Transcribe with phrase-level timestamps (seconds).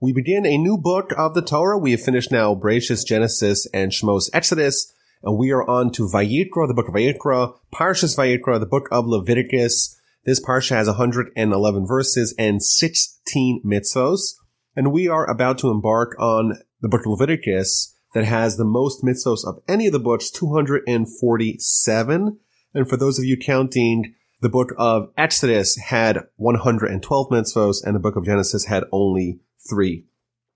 [0.00, 1.76] We begin a new book of the Torah.
[1.76, 6.68] We have finished now Bereshis, Genesis, and Shmos Exodus, and we are on to Vayikra,
[6.68, 10.00] the book of Vayikra, Parshas Vayikra, the book of Leviticus.
[10.24, 14.34] This parsha has 111 verses and 16 mitzvos,
[14.76, 19.02] and we are about to embark on the book of Leviticus that has the most
[19.02, 22.38] mitzvos of any of the books, 247.
[22.72, 28.00] And for those of you counting, the book of Exodus had 112 mitzvos, and the
[28.00, 30.04] book of Genesis had only three.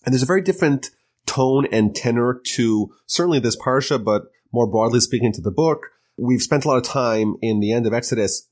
[0.04, 0.90] And there's a very different
[1.26, 5.86] tone and tenor to certainly this parsha, but more broadly speaking to the book.
[6.16, 8.48] We've spent a lot of time in the end of Exodus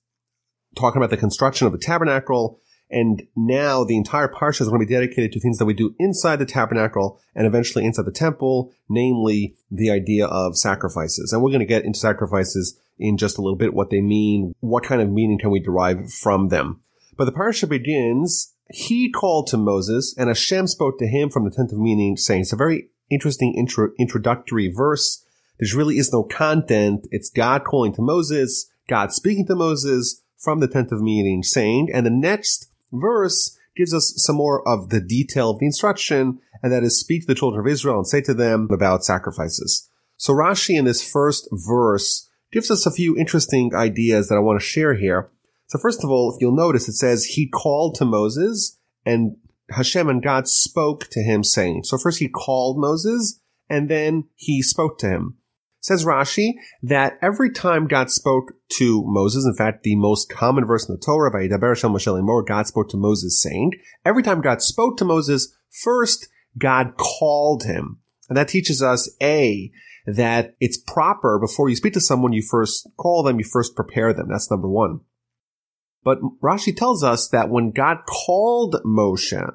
[0.77, 2.61] talking about the construction of the tabernacle.
[2.91, 5.95] And now the entire parsha is going to be dedicated to things that we do
[6.01, 11.33] inside the tabernacle and eventually inside the temple, namely the idea of sacrifices.
[11.33, 14.55] And we're going to get into sacrifices in just a little bit, what they mean,
[14.61, 16.81] what kind of meaning can we derive from them.
[17.17, 21.51] But the parsha begins he called to Moses, and Hashem spoke to him from the
[21.51, 25.25] tent of meeting, saying, it's a very interesting intro, introductory verse.
[25.59, 27.09] There really is no content.
[27.11, 31.89] It's God calling to Moses, God speaking to Moses from the tent of meeting, saying,
[31.93, 36.73] and the next verse gives us some more of the detail of the instruction, and
[36.73, 39.89] that is speak to the children of Israel and say to them about sacrifices.
[40.17, 44.61] So Rashi in this first verse gives us a few interesting ideas that I want
[44.61, 45.31] to share here.
[45.67, 49.37] So first of all, if you'll notice, it says he called to Moses and
[49.71, 54.63] Hashem and God spoke to him saying, so first he called Moses and then he
[54.63, 55.37] spoke to him.
[55.83, 60.87] Says Rashi that every time God spoke to Moses, in fact, the most common verse
[60.87, 63.73] in the Torah, by Eidabar Shalmashelimor, God spoke to Moses saying,
[64.05, 66.29] every time God spoke to Moses, first
[66.59, 68.01] God called him.
[68.29, 69.71] And that teaches us A,
[70.07, 74.13] that it's proper before you speak to someone, you first call them, you first prepare
[74.13, 74.29] them.
[74.29, 75.01] That's number one.
[76.03, 79.55] But Rashi tells us that when God called Moshe,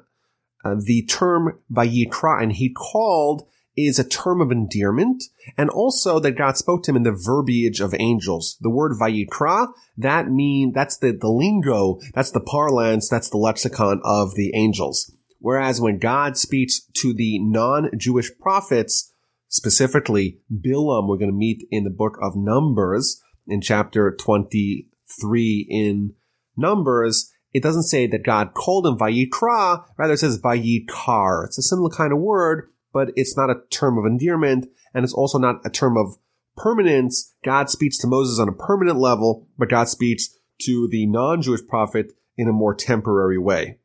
[0.64, 5.22] uh, the term Vayikra, and he called is a term of endearment,
[5.58, 8.56] and also that God spoke to him in the verbiage of angels.
[8.60, 9.68] The word Vayikra,
[9.98, 15.12] that mean, that's the, the lingo, that's the parlance, that's the lexicon of the angels.
[15.40, 19.12] Whereas when God speaks to the non-Jewish prophets,
[19.48, 26.14] specifically Bilam, we're going to meet in the book of Numbers in chapter 23 in
[26.56, 31.46] Numbers, it doesn't say that God called him Vayikra, rather it says Vayikar.
[31.46, 35.14] It's a similar kind of word, but it's not a term of endearment, and it's
[35.14, 36.16] also not a term of
[36.56, 37.34] permanence.
[37.44, 40.28] God speaks to Moses on a permanent level, but God speaks
[40.62, 43.78] to the non-Jewish prophet in a more temporary way.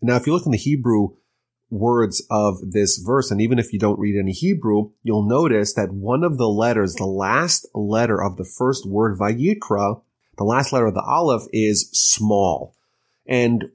[0.00, 1.16] Now, if you look in the Hebrew
[1.70, 5.92] words of this verse, and even if you don't read any Hebrew, you'll notice that
[5.92, 10.00] one of the letters, the last letter of the first word Vayikra,
[10.36, 12.74] the last letter of the Aleph is small.
[13.26, 13.70] And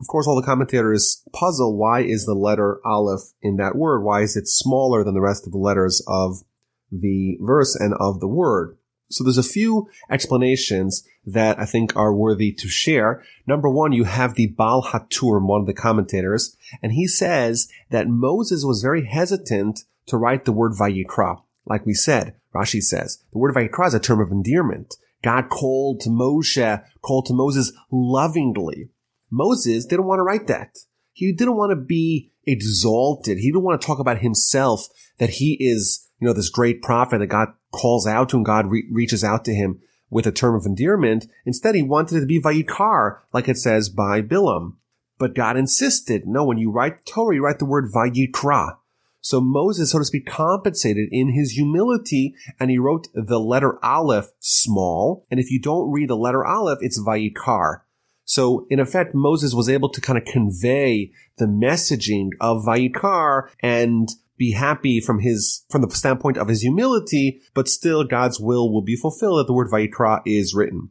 [0.00, 4.02] of course, all the commentators puzzle why is the letter Aleph in that word?
[4.02, 6.42] Why is it smaller than the rest of the letters of
[6.90, 8.76] the verse and of the word?
[9.08, 13.22] So there's a few explanations that I think are worthy to share.
[13.46, 18.08] Number one, you have the Baal HaTurim, one of the commentators, and he says that
[18.08, 21.42] Moses was very hesitant to write the word Vayikra.
[21.66, 24.94] Like we said, Rashi says, the word Vayikra is a term of endearment.
[25.22, 28.90] God called to Moshe, called to Moses lovingly.
[29.30, 30.76] Moses didn't want to write that.
[31.12, 33.38] He didn't want to be exalted.
[33.38, 34.86] He didn't want to talk about himself
[35.18, 38.70] that he is, you know, this great prophet that God calls out to and God
[38.70, 39.80] re- reaches out to him
[40.10, 41.26] with a term of endearment.
[41.44, 44.76] Instead, he wanted it to be Vayikar, like it says by Bilam.
[45.18, 48.76] But God insisted, no, when you write Torah, you write the word Vayikra.
[49.20, 54.26] So Moses, so to speak, compensated in his humility and he wrote the letter Aleph
[54.38, 55.24] small.
[55.30, 57.80] And if you don't read the letter Aleph, it's Vayikar.
[58.26, 64.10] So in effect, Moses was able to kind of convey the messaging of Vayikar and
[64.36, 68.82] be happy from his, from the standpoint of his humility, but still God's will will
[68.82, 70.90] be fulfilled that the word Vayikra is written.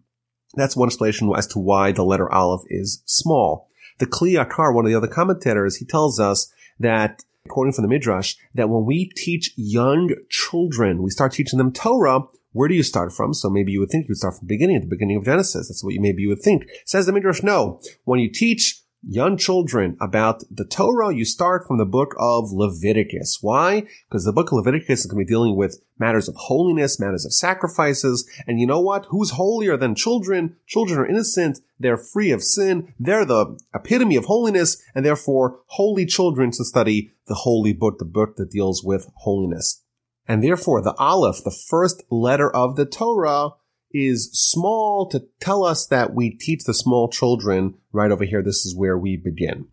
[0.55, 3.69] That's one explanation as to why the letter Aleph is small.
[3.99, 7.89] The Kli Yakar, one of the other commentators, he tells us that quoting from the
[7.89, 12.21] Midrash, that when we teach young children, we start teaching them Torah,
[12.53, 13.33] where do you start from?
[13.33, 15.25] So maybe you would think you would start from the beginning, at the beginning of
[15.25, 15.67] Genesis.
[15.67, 16.67] That's what you maybe you would think.
[16.85, 17.81] Says the Midrash, no.
[18.05, 23.39] When you teach young children about the Torah, you start from the book of Leviticus.
[23.41, 23.83] Why?
[24.07, 27.25] Because the book of Leviticus is going to be dealing with matters of holiness, matters
[27.25, 28.29] of sacrifices.
[28.47, 29.05] And you know what?
[29.09, 30.55] Who's holier than children?
[30.67, 31.59] Children are innocent.
[31.79, 32.93] They're free of sin.
[32.99, 38.05] They're the epitome of holiness and therefore holy children to study the holy book, the
[38.05, 39.83] book that deals with holiness.
[40.27, 43.51] And therefore the Aleph, the first letter of the Torah,
[43.93, 48.41] is small to tell us that we teach the small children right over here.
[48.41, 49.67] This is where we begin.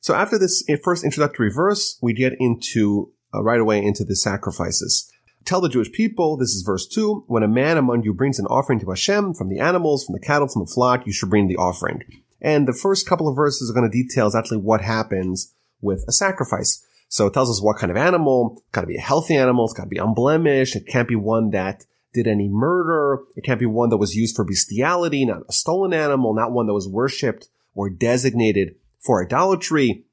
[0.00, 5.10] So after this first introductory verse, we get into uh, right away into the sacrifices.
[5.44, 8.46] Tell the Jewish people, this is verse 2, when a man among you brings an
[8.46, 11.46] offering to Hashem from the animals, from the cattle, from the flock, you should bring
[11.46, 12.02] the offering.
[12.40, 16.12] And the first couple of verses are going to detail exactly what happens with a
[16.12, 16.84] sacrifice.
[17.08, 19.64] So it tells us what kind of animal, it's got to be a healthy animal,
[19.64, 21.84] it's got to be unblemished, it can't be one that
[22.16, 25.92] did any murder, it can't be one that was used for bestiality, not a stolen
[25.92, 30.04] animal, not one that was worshipped or designated for idolatry.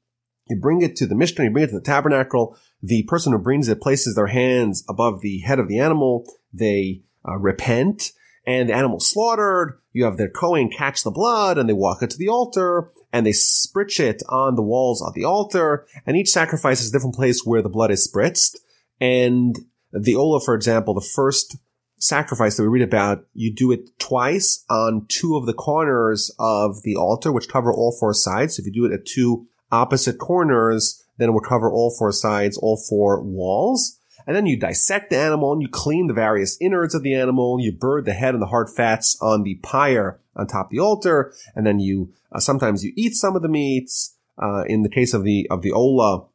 [0.48, 2.56] You bring it to the Mishkan, you bring it to the tabernacle.
[2.82, 6.26] The person who brings it places their hands above the head of the animal.
[6.52, 8.12] They uh, repent
[8.46, 9.78] and the animal slaughtered.
[9.92, 13.24] You have their Kohen catch the blood and they walk it to the altar and
[13.24, 15.86] they spritz it on the walls of the altar.
[16.06, 18.58] And each sacrifice is a different place where the blood is spritzed.
[19.00, 19.56] And
[19.92, 21.56] the Ola, for example, the first
[21.98, 26.82] sacrifice that we read about, you do it twice on two of the corners of
[26.82, 28.56] the altar, which cover all four sides.
[28.56, 32.12] So if you do it at two opposite corners, then it will cover all four
[32.12, 33.98] sides, all four walls.
[34.26, 37.60] And then you dissect the animal and you clean the various innards of the animal.
[37.60, 40.78] You burn the head and the hard fats on the pyre on top of the
[40.78, 41.32] altar.
[41.54, 44.16] And then you, uh, sometimes you eat some of the meats.
[44.36, 46.26] Uh, in the case of the, of the Ola,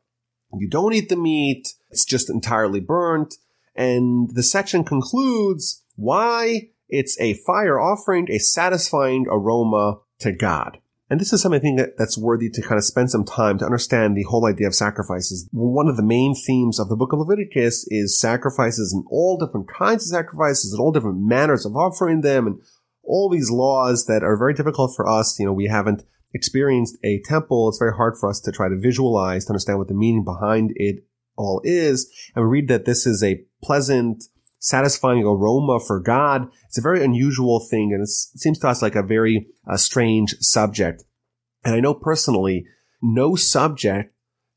[0.58, 1.74] you don't eat the meat.
[1.92, 3.36] It's just entirely burnt.
[3.80, 10.80] And the section concludes why it's a fire offering, a satisfying aroma to God.
[11.10, 14.18] And this is something that, that's worthy to kind of spend some time to understand
[14.18, 15.48] the whole idea of sacrifices.
[15.54, 19.70] One of the main themes of the book of Leviticus is sacrifices and all different
[19.70, 22.62] kinds of sacrifices and all different manners of offering them and
[23.02, 25.40] all these laws that are very difficult for us.
[25.40, 26.04] You know, we haven't
[26.34, 27.70] experienced a temple.
[27.70, 30.74] It's very hard for us to try to visualize, to understand what the meaning behind
[30.76, 31.06] it
[31.38, 32.14] all is.
[32.36, 34.24] And we read that this is a pleasant,
[34.60, 36.50] satisfying aroma for God.
[36.68, 40.36] It's a very unusual thing, and it seems to us like a very uh, strange
[40.40, 41.04] subject.
[41.64, 42.66] And I know personally,
[43.02, 44.14] no subject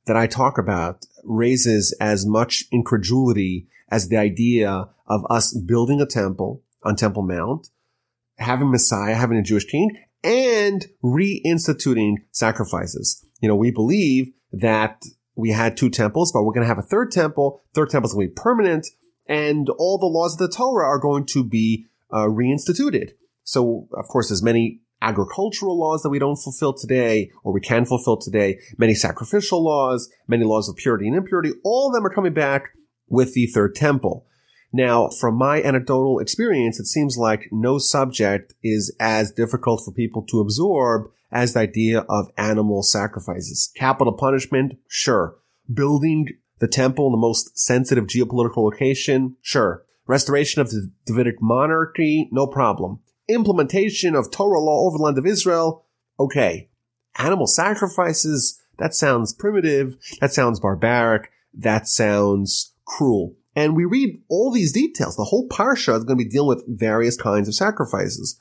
[0.07, 6.07] that I talk about raises as much incredulity as the idea of us building a
[6.07, 7.69] temple on Temple Mount,
[8.39, 13.25] having Messiah, having a Jewish king, and reinstituting sacrifices.
[13.41, 15.03] You know, we believe that
[15.35, 17.63] we had two temples, but we're going to have a third temple.
[17.75, 18.87] Third temple is going to be permanent,
[19.27, 23.13] and all the laws of the Torah are going to be uh, reinstituted.
[23.45, 27.85] So, of course, there's many agricultural laws that we don't fulfill today, or we can
[27.85, 31.53] fulfill today, many sacrificial laws, many laws of purity and impurity.
[31.65, 32.69] All of them are coming back
[33.09, 34.27] with the third temple.
[34.73, 40.23] Now, from my anecdotal experience, it seems like no subject is as difficult for people
[40.31, 43.73] to absorb as the idea of animal sacrifices.
[43.77, 45.37] Capital punishment, sure.
[45.73, 49.85] Building the temple in the most sensitive geopolitical location, sure.
[50.07, 53.01] Restoration of the Davidic monarchy, no problem.
[53.29, 55.87] Implementation of Torah law over the land of Israel,
[56.21, 56.69] okay.
[57.19, 63.37] Animal sacrifices, that sounds primitive, that sounds barbaric, that sounds cruel.
[63.55, 65.17] And we read all these details.
[65.17, 68.39] The whole parsha is going to be dealing with various kinds of sacrifices.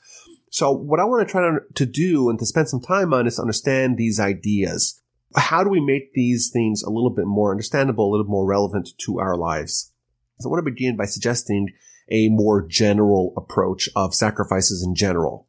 [0.52, 3.38] So what I want to try to, do and to spend some time on is
[3.38, 5.00] understand these ideas.
[5.34, 8.90] How do we make these things a little bit more understandable, a little more relevant
[9.06, 9.94] to our lives?
[10.40, 11.70] So I want to begin by suggesting
[12.10, 15.48] a more general approach of sacrifices in general.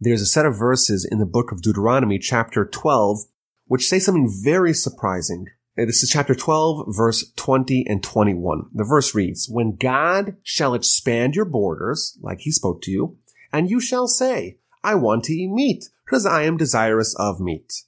[0.00, 3.18] There's a set of verses in the book of Deuteronomy, chapter 12,
[3.66, 5.46] which say something very surprising.
[5.76, 8.70] This is chapter 12, verse 20 and 21.
[8.72, 13.18] The verse reads, When God shall expand your borders, like he spoke to you,
[13.54, 17.84] and you shall say, I want to eat meat, because I am desirous of meat.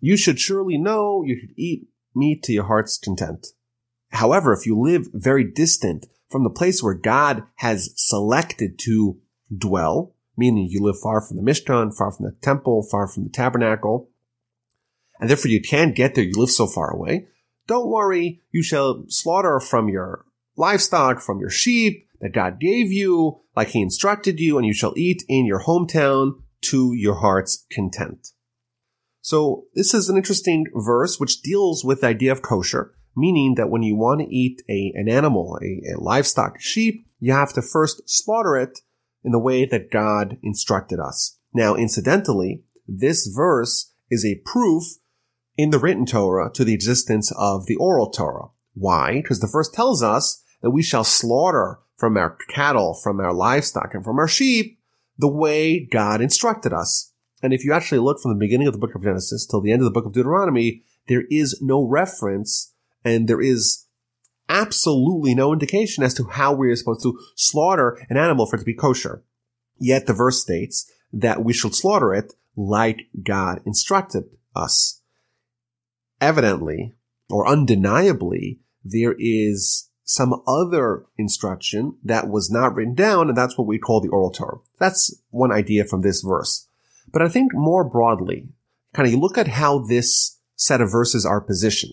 [0.00, 3.48] You should surely know you should eat meat to your heart's content.
[4.08, 9.18] However, if you live very distant from the place where God has selected to
[9.54, 13.30] dwell, meaning you live far from the Mishkan, far from the temple, far from the
[13.30, 14.08] tabernacle,
[15.20, 17.26] and therefore you can't get there, you live so far away,
[17.66, 20.24] don't worry, you shall slaughter from your
[20.56, 24.94] livestock, from your sheep, that God gave you, like he instructed you, and you shall
[24.96, 28.28] eat in your hometown to your heart's content.
[29.20, 33.70] So this is an interesting verse which deals with the idea of kosher, meaning that
[33.70, 37.62] when you want to eat a, an animal, a, a livestock, sheep, you have to
[37.62, 38.80] first slaughter it
[39.22, 41.38] in the way that God instructed us.
[41.52, 44.84] Now, incidentally, this verse is a proof
[45.56, 48.48] in the written Torah to the existence of the oral Torah.
[48.74, 49.20] Why?
[49.20, 53.94] Because the verse tells us that we shall slaughter from our cattle, from our livestock,
[53.94, 54.78] and from our sheep
[55.18, 57.12] the way God instructed us.
[57.42, 59.70] And if you actually look from the beginning of the book of Genesis till the
[59.70, 63.86] end of the book of Deuteronomy, there is no reference and there is
[64.48, 68.60] absolutely no indication as to how we are supposed to slaughter an animal for it
[68.60, 69.22] to be kosher.
[69.78, 74.24] Yet the verse states that we should slaughter it like God instructed
[74.56, 75.02] us.
[76.20, 76.94] evidently
[77.30, 83.68] or undeniably, there is some other instruction that was not written down, and that's what
[83.68, 84.58] we call the oral Torah.
[84.80, 86.66] That's one idea from this verse.
[87.12, 88.48] But I think more broadly,
[88.92, 91.92] kind of you look at how this set of verses are positioned.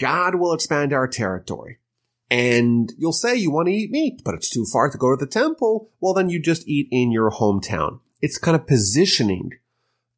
[0.00, 1.76] God will expand our territory.
[2.30, 5.22] And you'll say you want to eat meat, but it's too far to go to
[5.22, 5.90] the temple.
[6.00, 8.00] Well, then you just eat in your hometown.
[8.22, 9.50] It's kind of positioning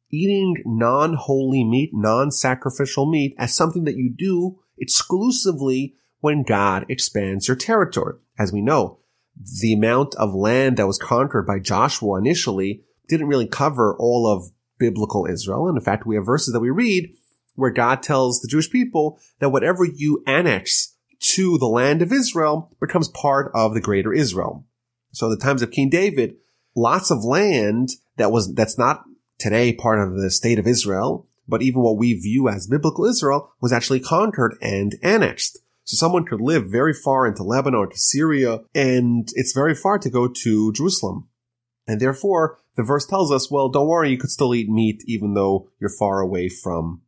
[0.09, 7.55] eating non-holy meat, non-sacrificial meat as something that you do exclusively when God expands your
[7.55, 8.15] territory.
[8.39, 8.97] As we know,
[9.61, 14.49] the amount of land that was conquered by Joshua initially didn't really cover all of
[14.79, 15.67] biblical Israel.
[15.67, 17.13] And in fact, we have verses that we read
[17.53, 20.95] where God tells the Jewish people that whatever you annex
[21.35, 24.65] to the land of Israel becomes part of the greater Israel.
[25.11, 26.37] So the times of King David,
[26.75, 29.03] lots of land that was, that's not
[29.37, 33.53] today part of the state of Israel, but even what we view as biblical Israel
[33.61, 35.59] was actually conquered and annexed.
[35.85, 39.99] So someone could live very far into Lebanon or to Syria, and it's very far
[39.99, 41.29] to go to Jerusalem.
[41.87, 45.35] And therefore, the verse tells us, well, don't worry, you could still eat meat even
[45.35, 47.01] though you're far away from,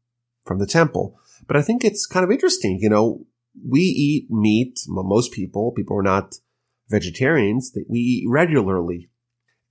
[0.45, 1.19] from the temple.
[1.47, 3.25] But I think it's kind of interesting, you know,
[3.67, 6.35] we eat meat, most people, people are not
[6.87, 9.09] vegetarians, that we eat regularly.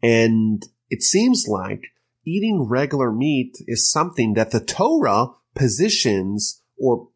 [0.03, 1.93] And it seems like
[2.25, 7.09] eating regular meat is something that the Torah positions or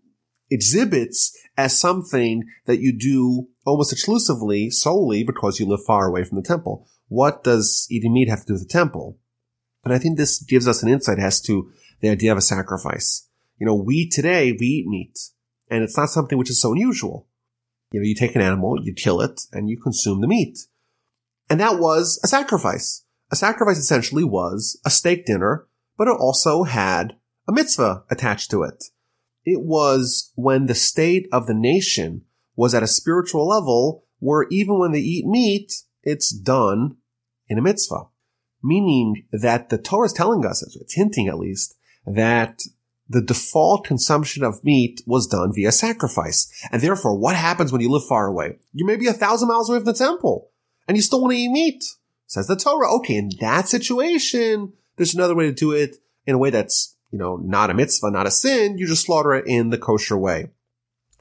[0.51, 6.37] exhibits as something that you do almost exclusively, solely because you live far away from
[6.37, 6.87] the temple.
[7.09, 9.19] What does eating meat have to do with the temple?
[9.85, 13.29] And I think this gives us an insight as to the idea of a sacrifice.
[13.59, 15.19] You know, we today, we eat meat
[15.71, 17.29] and it's not something which is so unusual.
[17.93, 20.59] You know, you take an animal, you kill it and you consume the meat.
[21.49, 23.05] And that was a sacrifice.
[23.31, 25.67] A sacrifice essentially was a steak dinner,
[25.97, 27.17] but it also had
[27.49, 28.85] a mitzvah attached to it.
[29.45, 32.23] It was when the state of the nation
[32.57, 36.97] was at a spiritual level where even when they eat meat, it's done
[37.49, 38.05] in a mitzvah.
[38.63, 42.61] Meaning that the Torah is telling us, it's hinting at least, that
[43.09, 46.49] the default consumption of meat was done via sacrifice.
[46.71, 48.59] And therefore, what happens when you live far away?
[48.73, 50.51] You may be a thousand miles away from the temple
[50.87, 51.85] and you still want to eat meat.
[52.27, 52.93] Says the Torah.
[52.97, 57.19] Okay, in that situation, there's another way to do it in a way that's you
[57.19, 60.51] know, not a mitzvah, not a sin, you just slaughter it in the kosher way.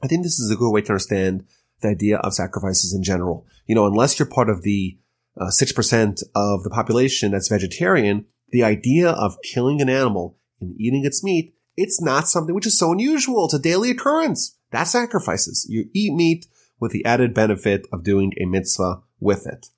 [0.02, 1.44] I think this is a good way to understand
[1.80, 3.46] the idea of sacrifices in general.
[3.66, 4.98] You know, unless you're part of the
[5.40, 11.04] uh, 6% of the population that's vegetarian, the idea of killing an animal and eating
[11.04, 13.46] its meat, it's not something which is so unusual.
[13.46, 14.56] It's a daily occurrence.
[14.70, 15.66] That's sacrifices.
[15.68, 16.46] You eat meat
[16.78, 19.68] with the added benefit of doing a mitzvah with it.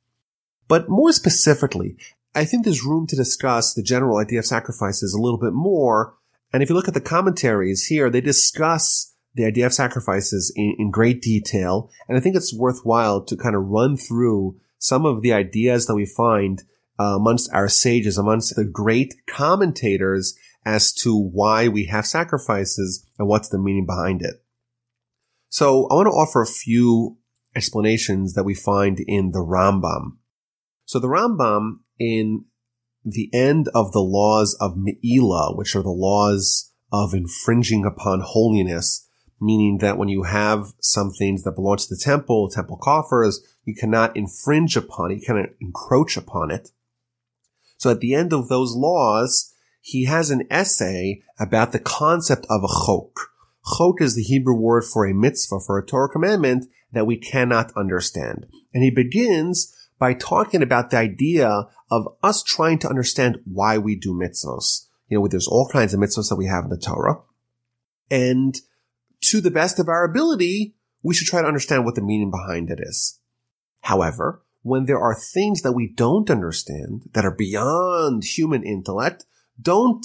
[0.69, 1.97] But more specifically,
[2.35, 6.15] I think there's room to discuss the general idea of sacrifices a little bit more.
[6.53, 10.77] And if you look at the commentaries here, they discuss the idea of sacrifices in,
[10.79, 11.91] in great detail.
[12.09, 15.95] And I think it's worthwhile to kind of run through some of the ideas that
[15.95, 16.63] we find
[16.99, 23.29] uh, amongst our sages, amongst the great commentators as to why we have sacrifices and
[23.29, 24.43] what's the meaning behind it.
[25.49, 27.19] So I want to offer a few
[27.55, 30.17] explanations that we find in the Rambam.
[30.85, 32.45] So the Rambam in
[33.05, 39.09] the end of the laws of Me'ilah, which are the laws of infringing upon holiness,
[39.41, 43.75] meaning that when you have some things that belong to the temple, temple coffers, you
[43.75, 46.71] cannot infringe upon it, you cannot encroach upon it.
[47.77, 52.65] So at the end of those laws, he has an essay about the concept of
[52.65, 53.31] a chok.
[53.79, 57.73] Chok is the Hebrew word for a mitzvah, for a Torah commandment that we cannot
[57.77, 58.47] understand.
[58.75, 61.49] And he begins by talking about the idea
[61.89, 64.89] of us trying to understand why we do mitzvahs.
[65.07, 67.21] You know, there's all kinds of mitzvahs that we have in the Torah.
[68.11, 68.53] And
[69.27, 72.69] to the best of our ability, we should try to understand what the meaning behind
[72.69, 73.21] it is.
[73.83, 79.25] However, when there are things that we don't understand that are beyond human intellect,
[79.61, 80.05] don't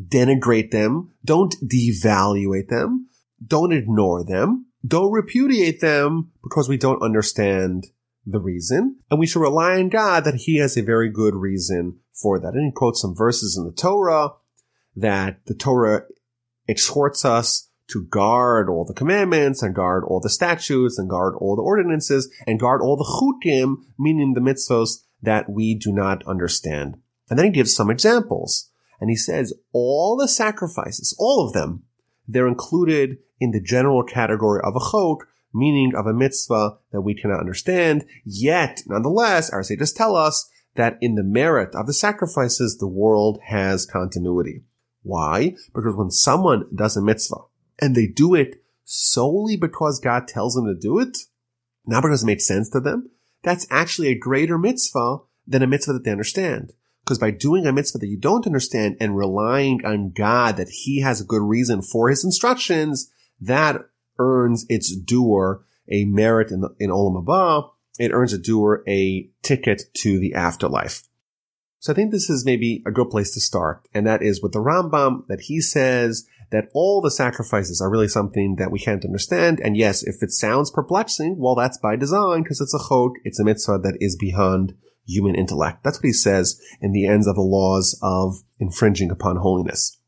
[0.00, 3.10] denigrate them, don't devaluate them,
[3.46, 7.88] don't ignore them, don't repudiate them because we don't understand
[8.26, 11.98] the reason, and we should rely on God that He has a very good reason
[12.12, 12.54] for that.
[12.54, 14.30] And he quotes some verses in the Torah
[14.96, 16.02] that the Torah
[16.66, 21.56] exhorts us to guard all the commandments and guard all the statutes and guard all
[21.56, 26.96] the ordinances and guard all the chukim, meaning the mitzvos that we do not understand.
[27.28, 28.70] And then he gives some examples.
[29.00, 31.82] And he says all the sacrifices, all of them,
[32.26, 37.14] they're included in the general category of a chok, meaning of a mitzvah that we
[37.14, 38.04] cannot understand.
[38.24, 43.38] Yet, nonetheless, our sages tell us that in the merit of the sacrifices, the world
[43.46, 44.64] has continuity.
[45.02, 45.54] Why?
[45.74, 47.42] Because when someone does a mitzvah,
[47.80, 51.16] and they do it solely because God tells them to do it,
[51.86, 53.10] not because it makes sense to them,
[53.42, 56.72] that's actually a greater mitzvah than a mitzvah that they understand.
[57.04, 61.02] Because by doing a mitzvah that you don't understand and relying on God that He
[61.02, 63.82] has a good reason for His instructions, that
[64.18, 67.70] earns its doer a merit in, the, in Olam Haba.
[67.98, 71.02] It earns a doer a ticket to the afterlife.
[71.78, 73.86] So I think this is maybe a good place to start.
[73.92, 78.08] And that is with the Rambam that he says that all the sacrifices are really
[78.08, 79.60] something that we can't understand.
[79.60, 83.38] And yes, if it sounds perplexing, well, that's by design because it's a chok, it's
[83.38, 84.74] a mitzvah that is beyond
[85.06, 85.84] human intellect.
[85.84, 89.98] That's what he says in the ends of the laws of infringing upon holiness.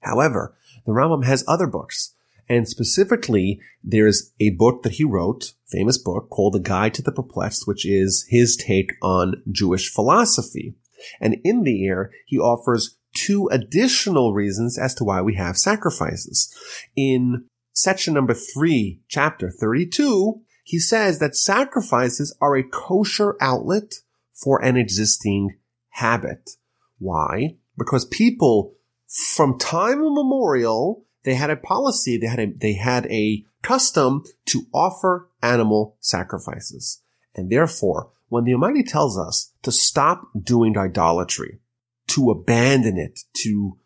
[0.00, 2.14] However, the Rambam has other books.
[2.48, 7.12] And specifically, there's a book that he wrote, famous book called The Guide to the
[7.12, 10.74] Perplexed, which is his take on Jewish philosophy.
[11.20, 16.52] And in there, he offers two additional reasons as to why we have sacrifices.
[16.96, 23.94] In section number three, chapter 32, he says that sacrifices are a kosher outlet
[24.32, 25.56] for an existing
[25.90, 26.50] habit.
[26.98, 27.56] Why?
[27.78, 28.74] Because people
[29.06, 34.66] from time immemorial, they had a policy, they had a, they had a custom to
[34.72, 37.02] offer animal sacrifices.
[37.34, 41.60] And therefore, when the Almighty tells us to stop doing idolatry,
[42.08, 43.78] to abandon it, to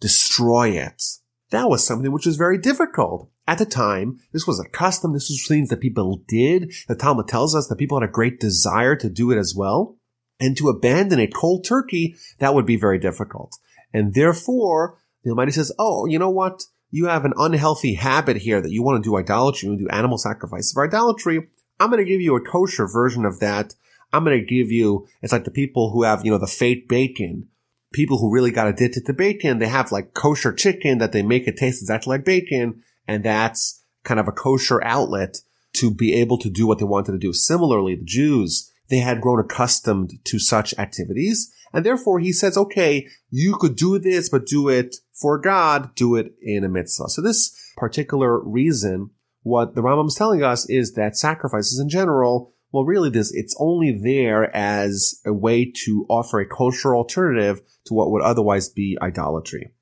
[0.00, 1.02] destroy it,
[1.50, 3.30] that was something which was very difficult.
[3.46, 5.12] At the time, this was a custom.
[5.12, 6.72] This was things that people did.
[6.88, 9.96] The Talmud tells us that people had a great desire to do it as well.
[10.40, 13.56] And to abandon it cold turkey, that would be very difficult.
[13.92, 16.64] And therefore, the Almighty says, oh, you know what?
[16.90, 19.84] You have an unhealthy habit here that you want to do idolatry, you want to
[19.86, 20.72] do animal sacrifice.
[20.72, 21.48] For idolatry,
[21.80, 23.74] I'm going to give you a kosher version of that.
[24.12, 26.88] I'm going to give you, it's like the people who have, you know, the fake
[26.88, 27.48] bacon.
[27.92, 31.46] People who really got addicted to bacon, they have like kosher chicken that they make
[31.46, 32.82] it taste exactly like bacon.
[33.06, 35.38] And that's kind of a kosher outlet
[35.74, 37.32] to be able to do what they wanted to do.
[37.32, 41.52] Similarly, the Jews, they had grown accustomed to such activities.
[41.76, 46.16] And therefore he says, okay, you could do this, but do it for God, do
[46.16, 47.10] it in a mitzvah.
[47.10, 49.10] So this particular reason,
[49.42, 53.54] what the Rambam is telling us is that sacrifices in general, well, really this, it's
[53.60, 58.96] only there as a way to offer a kosher alternative to what would otherwise be
[59.02, 59.74] idolatry.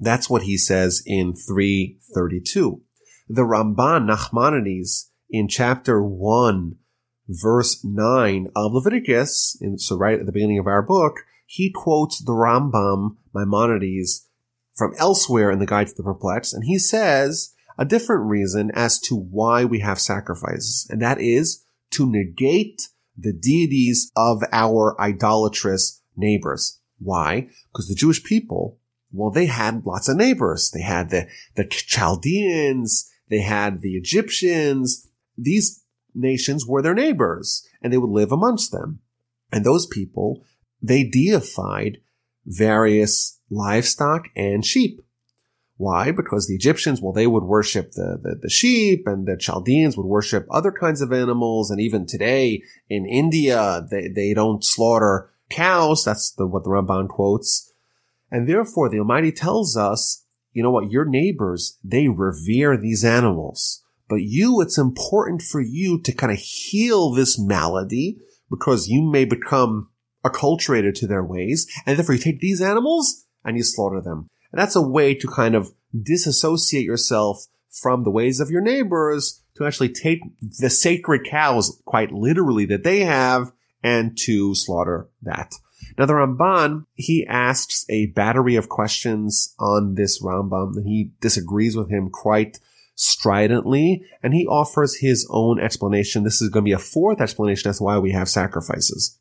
[0.00, 2.82] That's what he says in 332.
[3.28, 6.74] The Ramban Nachmanides in chapter 1
[7.28, 12.22] verse 9 of Leviticus, and so right at the beginning of our book, he quotes
[12.22, 14.28] the Rambam Maimonides
[14.74, 18.98] from elsewhere in the Guide to the Perplexed, and he says a different reason as
[19.00, 26.02] to why we have sacrifices, and that is to negate the deities of our idolatrous
[26.16, 26.80] neighbors.
[26.98, 27.48] Why?
[27.72, 28.78] Because the Jewish people,
[29.12, 30.70] well, they had lots of neighbors.
[30.70, 35.08] They had the, the Chaldeans, they had the Egyptians.
[35.36, 35.82] These
[36.14, 39.00] nations were their neighbors and they would live amongst them.
[39.52, 40.44] And those people,
[40.86, 41.98] they deified
[42.44, 45.00] various livestock and sheep.
[45.78, 46.10] Why?
[46.10, 50.06] Because the Egyptians, well, they would worship the, the, the, sheep and the Chaldeans would
[50.06, 51.70] worship other kinds of animals.
[51.70, 56.04] And even today in India, they, they don't slaughter cows.
[56.04, 57.72] That's the, what the Ramban quotes.
[58.30, 60.90] And therefore the Almighty tells us, you know what?
[60.90, 63.82] Your neighbors, they revere these animals.
[64.08, 68.16] But you, it's important for you to kind of heal this malady
[68.48, 69.90] because you may become
[70.28, 71.66] acculturated to their ways.
[71.84, 74.28] And therefore you take these animals and you slaughter them.
[74.52, 79.42] And that's a way to kind of disassociate yourself from the ways of your neighbors
[79.56, 85.54] to actually take the sacred cows, quite literally, that they have and to slaughter that.
[85.98, 91.76] Now the Ramban, he asks a battery of questions on this Rambam and he disagrees
[91.76, 92.58] with him quite
[92.96, 96.24] stridently, and he offers his own explanation.
[96.24, 99.18] This is going to be a fourth explanation as to why we have sacrifices.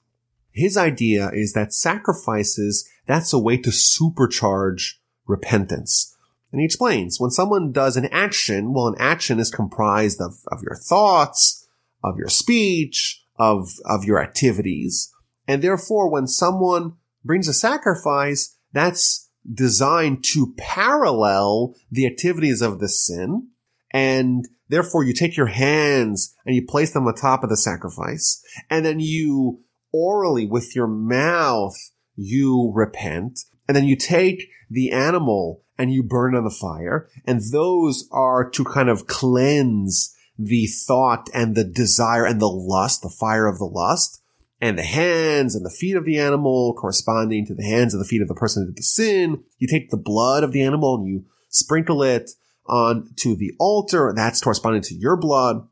[0.55, 4.93] His idea is that sacrifices, that's a way to supercharge
[5.27, 6.15] repentance.
[6.51, 10.63] And he explains, when someone does an action, well, an action is comprised of, of
[10.63, 11.67] your thoughts,
[12.01, 15.11] of your speech, of, of your activities.
[15.47, 16.93] And therefore, when someone
[17.25, 23.49] brings a sacrifice, that's designed to parallel the activities of the sin
[23.91, 28.41] and therefore you take your hands and you place them on top of the sacrifice
[28.69, 29.59] and then you
[29.95, 31.75] orally with your mouth
[32.15, 37.41] you repent and then you take the animal and you burn on the fire and
[37.51, 43.10] those are to kind of cleanse the thought and the desire and the lust, the
[43.10, 44.21] fire of the lust,
[44.62, 48.08] and the hands and the feet of the animal corresponding to the hands and the
[48.08, 49.43] feet of the person who did the sin.
[49.58, 52.31] You take the blood of the animal and you sprinkle it
[52.65, 54.12] onto the altar.
[54.15, 55.67] That's corresponding to your blood.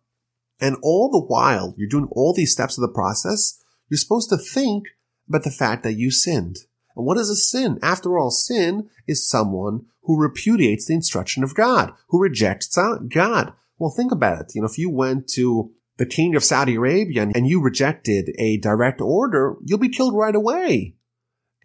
[0.60, 4.38] And all the while you're doing all these steps of the process, you're supposed to
[4.38, 4.86] think
[5.28, 6.58] about the fact that you sinned.
[6.96, 7.80] And what is a sin?
[7.82, 12.78] After all, sin is someone who repudiates the instruction of God, who rejects
[13.10, 13.54] God.
[13.78, 14.52] Well, think about it.
[14.54, 18.58] You know, if you went to the king of Saudi Arabia and you rejected a
[18.58, 20.96] direct order, you'll be killed right away.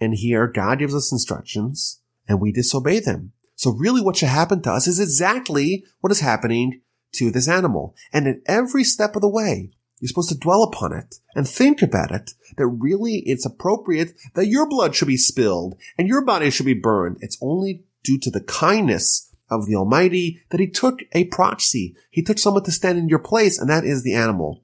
[0.00, 3.32] And here God gives us instructions and we disobey them.
[3.56, 6.82] So really what should happen to us is exactly what is happening
[7.14, 7.94] to this animal.
[8.12, 11.82] And at every step of the way, you're supposed to dwell upon it and think
[11.82, 16.50] about it, that really it's appropriate that your blood should be spilled and your body
[16.50, 17.18] should be burned.
[17.20, 21.96] It's only due to the kindness of the Almighty that he took a proxy.
[22.10, 24.62] He took someone to stand in your place, and that is the animal.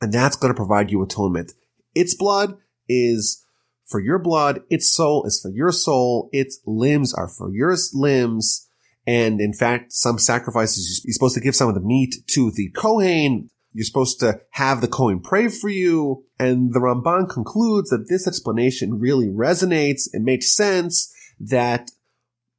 [0.00, 1.52] And that's going to provide you atonement.
[1.94, 3.44] Its blood is
[3.86, 4.62] for your blood.
[4.68, 6.28] Its soul is for your soul.
[6.32, 8.68] Its limbs are for your limbs.
[9.06, 12.70] And in fact, some sacrifices, you're supposed to give some of the meat to the
[12.70, 13.50] Kohen.
[13.76, 16.24] You're supposed to have the Kohen pray for you.
[16.38, 20.08] And the Ramban concludes that this explanation really resonates.
[20.14, 21.90] It makes sense that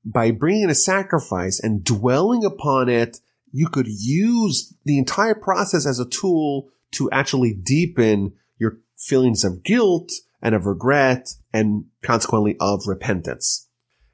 [0.05, 3.17] by bringing a sacrifice and dwelling upon it,
[3.51, 9.63] you could use the entire process as a tool to actually deepen your feelings of
[9.63, 13.67] guilt and of regret and consequently of repentance.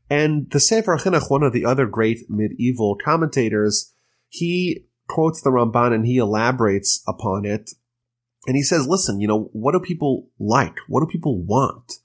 [0.09, 3.93] And the Sefer Chinuch, one of the other great medieval commentators,
[4.29, 7.71] he quotes the Ramban and he elaborates upon it.
[8.45, 10.75] And he says, listen, you know, what do people like?
[10.87, 11.99] What do people want?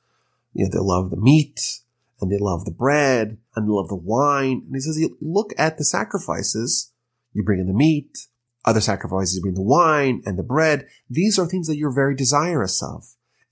[0.55, 1.81] You know, they love the meat
[2.21, 4.63] and they love the bread and they love the wine.
[4.67, 6.93] And he says, look at the sacrifices.
[7.33, 8.27] You bring in the meat,
[8.65, 10.87] other sacrifices, you bring the wine and the bread.
[11.09, 13.05] These are things that you're very desirous of.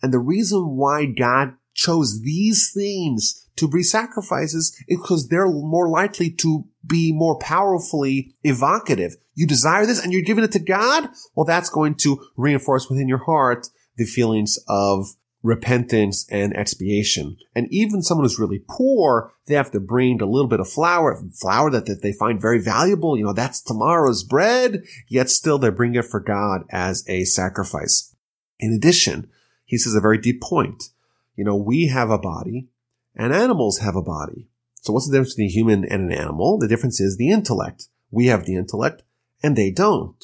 [0.03, 6.31] And the reason why God chose these things to be sacrifices because they're more likely
[6.31, 9.17] to be more powerfully evocative.
[9.35, 11.09] You desire this and you're giving it to God?
[11.35, 17.37] Well, that's going to reinforce within your heart the feelings of repentance and expiation.
[17.55, 21.23] And even someone who's really poor, they have to bring a little bit of flour,
[21.41, 23.17] flour that, that they find very valuable.
[23.17, 28.15] You know, that's tomorrow's bread, yet still they bring it for God as a sacrifice.
[28.59, 29.31] In addition,
[29.65, 30.91] he says a very deep point.
[31.37, 32.69] You know, we have a body
[33.17, 34.49] and animals have a body.
[34.83, 36.59] So what's the difference between a human and an animal?
[36.59, 37.89] The difference is the intellect.
[38.11, 39.03] We have the intellect
[39.43, 40.23] and they don't.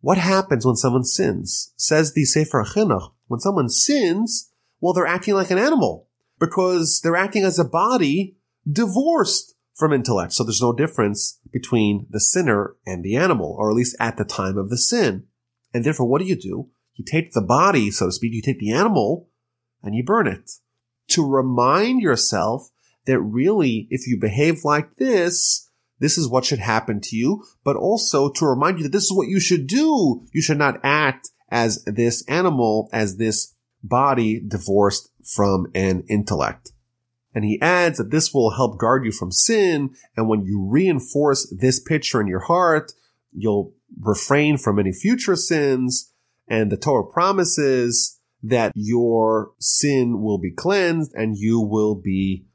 [0.00, 1.72] What happens when someone sins?
[1.76, 6.08] Says the Sefer Chinuch, when someone sins, well, they're acting like an animal
[6.38, 8.36] because they're acting as a body
[8.70, 10.32] divorced from intellect.
[10.32, 14.24] So there's no difference between the sinner and the animal, or at least at the
[14.24, 15.24] time of the sin.
[15.72, 16.70] And therefore, what do you do?
[16.94, 19.28] You take the body, so to speak, you take the animal
[19.82, 20.50] and you burn it
[21.10, 22.70] to remind yourself
[23.06, 25.68] that really, if you behave like this,
[25.98, 29.12] this is what should happen to you, but also to remind you that this is
[29.12, 30.26] what you should do.
[30.32, 36.72] You should not act as this animal, as this body divorced from an intellect.
[37.34, 39.90] And he adds that this will help guard you from sin.
[40.16, 42.92] And when you reinforce this picture in your heart,
[43.32, 46.12] you'll refrain from any future sins
[46.48, 52.46] and the Torah promises that your sin will be cleansed and you will be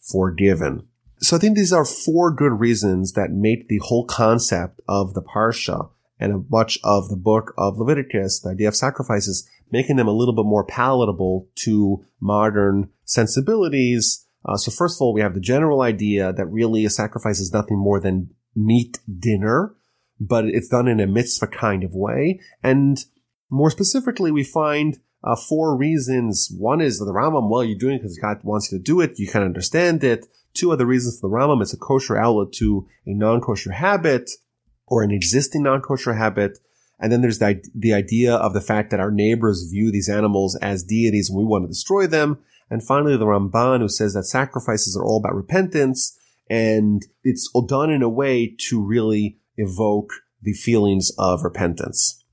[0.00, 0.86] forgiven.
[1.18, 5.22] So I think these are four good reasons that make the whole concept of the
[5.22, 10.08] Parsha and a much of the book of Leviticus, the idea of sacrifices, making them
[10.08, 14.26] a little bit more palatable to modern sensibilities.
[14.46, 17.52] Uh, so first of all, we have the general idea that really a sacrifice is
[17.52, 19.74] nothing more than meat dinner,
[20.20, 22.40] but it's done in a mitzvah kind of way.
[22.62, 23.04] And
[23.50, 26.54] more specifically, we find uh, four reasons.
[26.56, 29.18] One is the Rambam, well, you're doing it because God wants you to do it.
[29.18, 30.26] You can understand it.
[30.52, 34.30] Two other reasons for the Rambam, it's a kosher outlet to a non-kosher habit
[34.86, 36.58] or an existing non-kosher habit.
[37.00, 40.56] And then there's the, the idea of the fact that our neighbors view these animals
[40.62, 42.38] as deities and we want to destroy them.
[42.70, 47.66] And finally, the Ramban who says that sacrifices are all about repentance and it's all
[47.66, 50.10] done in a way to really evoke
[50.42, 52.23] the feelings of repentance.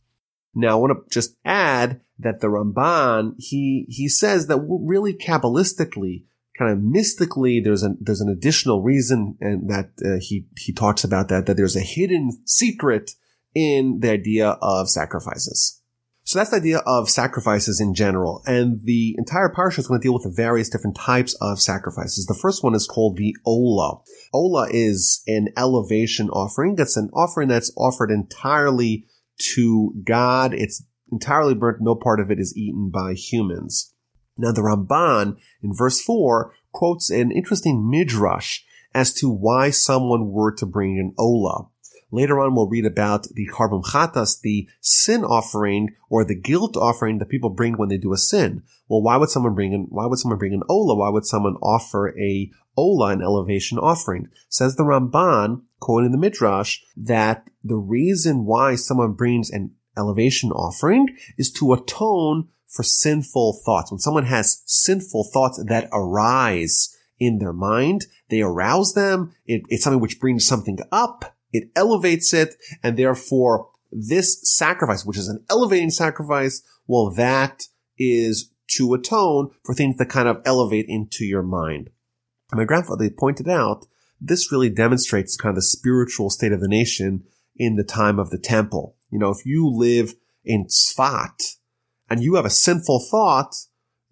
[0.54, 6.26] Now, I want to just add that the Ramban, he, he says that really Kabbalistically,
[6.58, 11.04] kind of mystically, there's an, there's an additional reason and that uh, he, he talks
[11.04, 13.12] about that, that there's a hidden secret
[13.56, 15.82] in the idea of sacrifices.
[16.24, 18.44] So that's the idea of sacrifices in general.
[18.46, 22.26] And the entire parsha is going to deal with the various different types of sacrifices.
[22.26, 24.00] The first one is called the Ola.
[24.32, 26.76] Ola is an elevation offering.
[26.76, 29.08] That's an offering that's offered entirely
[29.56, 30.54] to God.
[30.54, 31.80] It's entirely burnt.
[31.82, 33.94] No part of it is eaten by humans.
[34.38, 38.62] Now the Ramban in verse 4 quotes an interesting midrash.
[38.94, 41.70] as to why someone were to bring an olah.
[42.12, 47.20] Later on, we'll read about the Korban Chatas, the sin offering or the guilt offering
[47.20, 48.64] that people bring when they do a sin.
[48.90, 50.98] Well, why would someone bring an, why would someone bring an Olah?
[50.98, 54.28] Why would someone offer a Olah, an elevation offering?
[54.50, 61.16] Says the Ramban, quoting the Midrash, that the reason why someone brings an elevation offering
[61.38, 63.92] is to atone for sinful thoughts.
[63.92, 69.34] When someone has sinful thoughts that arise in their mind, they arouse them.
[69.46, 75.18] It, it's something which brings something up it elevates it, and therefore this sacrifice, which
[75.18, 77.64] is an elevating sacrifice, well, that
[77.98, 81.90] is to atone for things that kind of elevate into your mind.
[82.52, 83.86] And my grandfather pointed out
[84.20, 87.24] this really demonstrates kind of the spiritual state of the nation
[87.56, 88.96] in the time of the temple.
[89.10, 90.14] You know, if you live
[90.46, 91.58] in Tzfat
[92.10, 93.56] and you have a sinful thought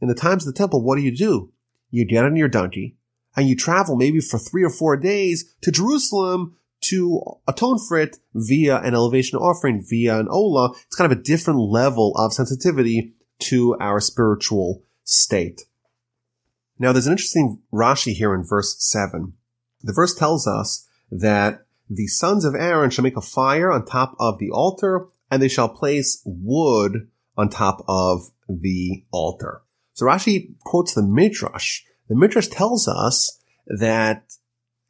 [0.02, 1.54] in the times of the temple, what do you do?
[1.92, 2.98] You get on your donkey
[3.36, 8.18] and you travel maybe for three or four days to Jerusalem to atone for it
[8.34, 10.72] via an elevation offering, via an Ola.
[10.86, 15.62] It's kind of a different level of sensitivity to our spiritual state.
[16.78, 19.34] Now, there's an interesting Rashi here in verse 7.
[19.82, 24.16] The verse tells us that the sons of Aaron shall make a fire on top
[24.20, 29.62] of the altar, and they shall place wood on top of the altar.
[29.94, 31.82] So Rashi quotes the Midrash.
[32.08, 34.34] The Midrash tells us that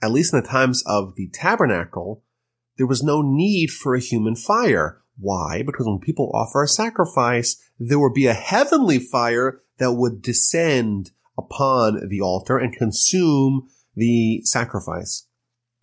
[0.01, 2.23] at least in the times of the tabernacle,
[2.77, 5.01] there was no need for a human fire.
[5.17, 5.63] Why?
[5.65, 11.11] Because when people offer a sacrifice, there would be a heavenly fire that would descend
[11.37, 15.27] upon the altar and consume the sacrifice.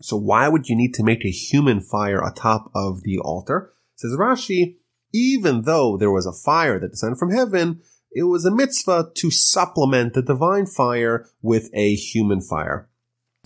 [0.01, 3.73] So why would you need to make a human fire atop of the altar?
[3.95, 4.77] Says Rashi,
[5.13, 9.31] even though there was a fire that descended from heaven, it was a mitzvah to
[9.31, 12.89] supplement the divine fire with a human fire.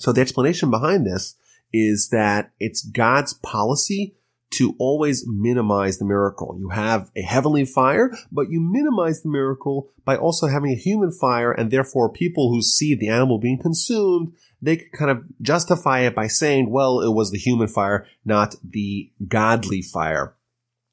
[0.01, 1.35] So the explanation behind this
[1.71, 4.15] is that it's God's policy
[4.55, 6.57] to always minimize the miracle.
[6.59, 11.11] You have a heavenly fire, but you minimize the miracle by also having a human
[11.11, 15.99] fire, and therefore people who see the animal being consumed, they can kind of justify
[15.99, 20.33] it by saying, well, it was the human fire, not the godly fire.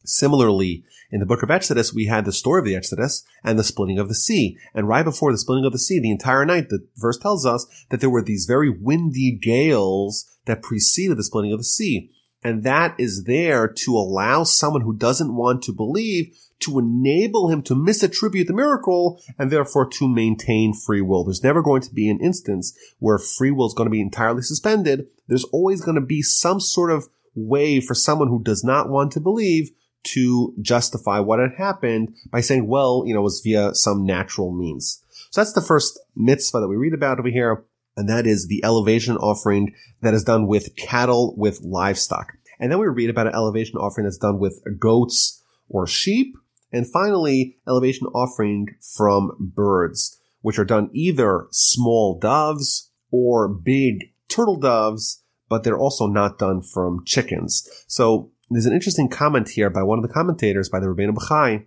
[0.05, 3.65] Similarly, in the book of Exodus, we had the story of the Exodus and the
[3.65, 4.59] splitting of the sea.
[4.75, 7.67] And right before the splitting of the sea, the entire night, the verse tells us
[7.91, 12.11] that there were these very windy gales that preceded the splitting of the sea.
[12.43, 17.63] And that is there to allow someone who doesn't want to believe to enable him
[17.63, 21.25] to misattribute the miracle and therefore to maintain free will.
[21.25, 24.43] There's never going to be an instance where free will is going to be entirely
[24.43, 25.07] suspended.
[25.27, 29.13] There's always going to be some sort of way for someone who does not want
[29.13, 29.71] to believe
[30.05, 34.53] to justify what had happened by saying, well, you know, it was via some natural
[34.53, 35.03] means.
[35.31, 37.65] So that's the first mitzvah that we read about over here.
[37.97, 42.29] And that is the elevation offering that is done with cattle, with livestock.
[42.61, 46.37] And then we read about an elevation offering that's done with goats or sheep.
[46.73, 54.59] And finally, elevation offering from birds, which are done either small doves or big turtle
[54.59, 57.69] doves, but they're also not done from chickens.
[57.87, 61.67] So there's an interesting comment here by one of the commentators by the Rabbeinu Bachai.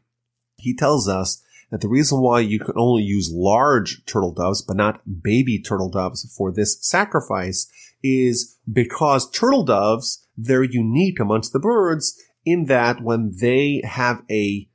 [0.58, 4.76] He tells us that the reason why you can only use large turtle doves, but
[4.76, 7.72] not baby turtle doves for this sacrifice
[8.04, 14.67] is because turtle doves, they're unique amongst the birds in that when they have a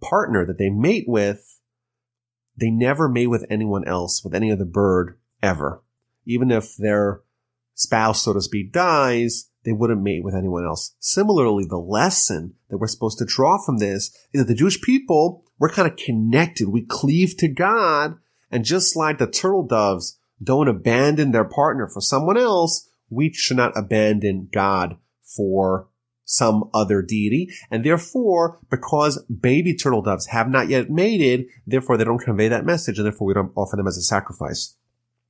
[0.00, 1.60] partner that they mate with,
[2.56, 5.82] they never mate with anyone else, with any other bird ever.
[6.26, 7.22] Even if their
[7.74, 10.94] spouse, so to speak, dies, they wouldn't mate with anyone else.
[11.00, 15.44] Similarly, the lesson that we're supposed to draw from this is that the Jewish people,
[15.58, 16.68] we're kind of connected.
[16.68, 18.16] We cleave to God.
[18.50, 23.56] And just like the turtle doves don't abandon their partner for someone else, we should
[23.56, 25.88] not abandon God for
[26.24, 27.50] some other deity.
[27.70, 32.64] And therefore, because baby turtle doves have not yet mated, therefore they don't convey that
[32.64, 34.76] message and therefore we don't offer them as a sacrifice.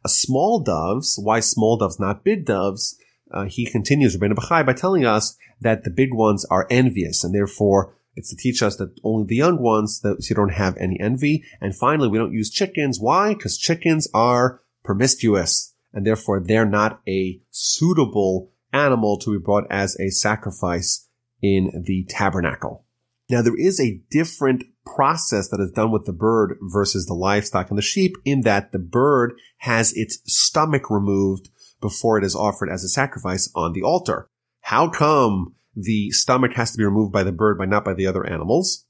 [0.05, 2.99] A small doves, why small doves, not big doves?
[3.33, 7.35] Uh, he continues, Rabbeinu Bachai, by telling us that the big ones are envious, and
[7.35, 10.99] therefore it's to teach us that only the young ones that you don't have any
[11.01, 11.45] envy.
[11.61, 12.99] And finally, we don't use chickens.
[13.01, 13.35] Why?
[13.35, 19.99] Because chickens are promiscuous, and therefore they're not a suitable animal to be brought as
[19.99, 21.09] a sacrifice
[21.43, 22.85] in the tabernacle.
[23.29, 27.71] Now there is a different process that is done with the bird versus the livestock
[27.71, 31.49] and the sheep in that the bird has its stomach removed
[31.81, 34.29] before it is offered as a sacrifice on the altar.
[34.61, 38.07] How come the stomach has to be removed by the bird, but not by the
[38.07, 38.85] other animals?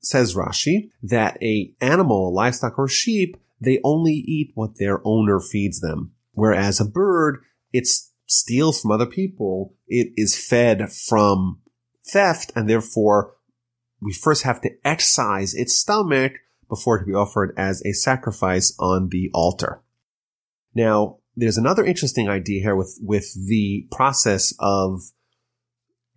[0.00, 5.80] Says Rashi that a animal, livestock or sheep, they only eat what their owner feeds
[5.80, 6.12] them.
[6.32, 7.88] Whereas a bird, it
[8.26, 11.60] steals from other people, it is fed from
[12.06, 13.34] theft and therefore
[14.00, 16.34] we first have to excise its stomach
[16.68, 19.82] before it can be offered as a sacrifice on the altar.
[20.74, 25.02] Now, there's another interesting idea here with, with the process of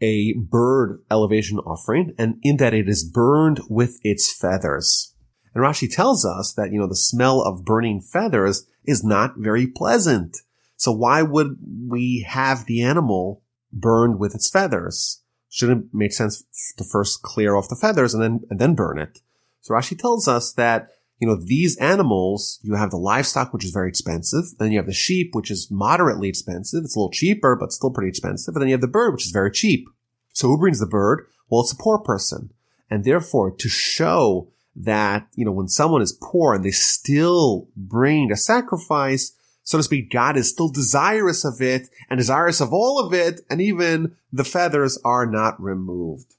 [0.01, 5.13] a bird elevation offering, and in that it is burned with its feathers.
[5.53, 9.67] And Rashi tells us that, you know, the smell of burning feathers is not very
[9.67, 10.38] pleasant.
[10.77, 15.21] So why would we have the animal burned with its feathers?
[15.49, 16.43] Shouldn't it make sense
[16.77, 19.19] to first clear off the feathers and then, and then burn it?
[19.62, 23.71] So Rashi tells us that, you know, these animals, you have the livestock, which is
[23.71, 24.45] very expensive.
[24.58, 26.84] Then you have the sheep, which is moderately expensive.
[26.86, 28.55] It's a little cheaper, but still pretty expensive.
[28.55, 29.88] And then you have the bird, which is very cheap.
[30.34, 31.25] So who brings the bird?
[31.49, 32.51] Well, it's a poor person.
[32.89, 38.32] And therefore, to show that, you know, when someone is poor and they still bring
[38.32, 43.05] a sacrifice, so to speak, God is still desirous of it and desirous of all
[43.05, 46.36] of it, and even the feathers are not removed.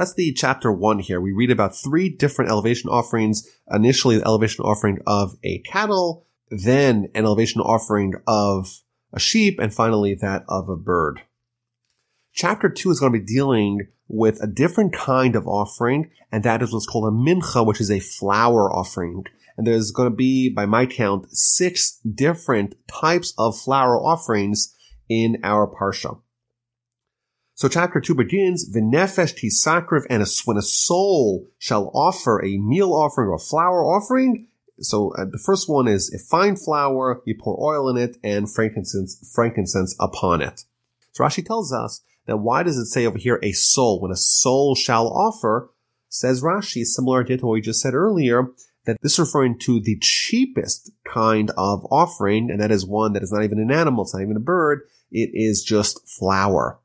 [0.00, 1.20] That's the chapter one here.
[1.20, 3.46] We read about three different elevation offerings.
[3.70, 8.80] Initially, the elevation offering of a cattle, then an elevation offering of
[9.12, 11.20] a sheep, and finally that of a bird.
[12.32, 16.62] Chapter two is going to be dealing with a different kind of offering, and that
[16.62, 19.24] is what's called a mincha, which is a flour offering.
[19.58, 24.74] And there's going to be, by my count, six different types of flour offerings
[25.10, 26.22] in our parsha.
[27.60, 33.28] So chapter two begins, V'nefesh tisakriv, and when a soul shall offer a meal offering
[33.28, 34.46] or a flour offering.
[34.78, 38.50] So uh, the first one is a fine flour, you pour oil in it and
[38.50, 40.64] frankincense, frankincense upon it.
[41.12, 44.00] So Rashi tells us that why does it say over here a soul?
[44.00, 45.68] When a soul shall offer,
[46.08, 48.46] says Rashi, similar to what we just said earlier,
[48.86, 53.22] that this is referring to the cheapest kind of offering, and that is one that
[53.22, 56.79] is not even an animal, it's not even a bird, it is just flour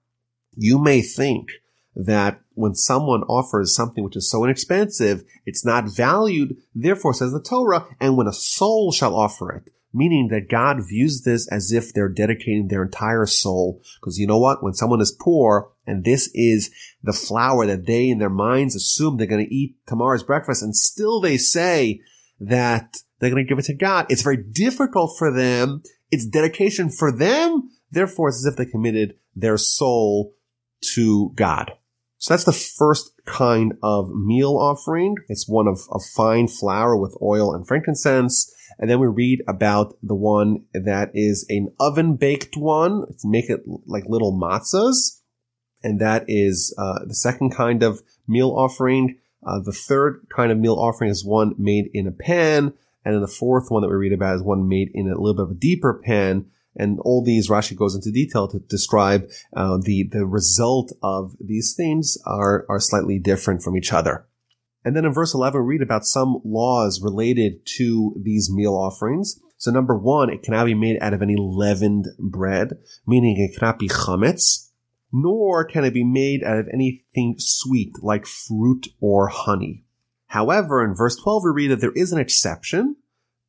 [0.55, 1.49] you may think
[1.95, 7.41] that when someone offers something which is so inexpensive, it's not valued, therefore says the
[7.41, 11.93] Torah, and when a soul shall offer it, meaning that God views this as if
[11.93, 13.81] they're dedicating their entire soul.
[13.99, 14.61] Because you know what?
[14.61, 16.69] When someone is poor, and this is
[17.01, 20.75] the flour that they in their minds assume they're going to eat tomorrow's breakfast, and
[20.75, 22.01] still they say
[22.39, 25.81] that they're going to give it to God, it's very difficult for them.
[26.11, 27.69] It's dedication for them.
[27.89, 30.34] Therefore, it's as if they committed their soul
[30.93, 31.71] to God.
[32.17, 35.15] So that's the first kind of meal offering.
[35.27, 38.51] It's one of, of fine flour with oil and frankincense.
[38.79, 43.03] And then we read about the one that is an oven baked one.
[43.09, 45.21] It's make it like little matzahs.
[45.83, 49.19] And that is uh, the second kind of meal offering.
[49.45, 52.73] Uh, the third kind of meal offering is one made in a pan.
[53.03, 55.35] And then the fourth one that we read about is one made in a little
[55.35, 56.47] bit of a deeper pan.
[56.75, 61.73] And all these Rashi goes into detail to describe uh, the the result of these
[61.75, 64.27] things are are slightly different from each other.
[64.83, 69.39] And then in verse 11, we read about some laws related to these meal offerings.
[69.57, 73.79] So number one, it cannot be made out of any leavened bread, meaning it cannot
[73.79, 74.69] be chametz,
[75.11, 79.85] nor can it be made out of anything sweet like fruit or honey.
[80.27, 82.97] However, in verse 12, we read that there is an exception,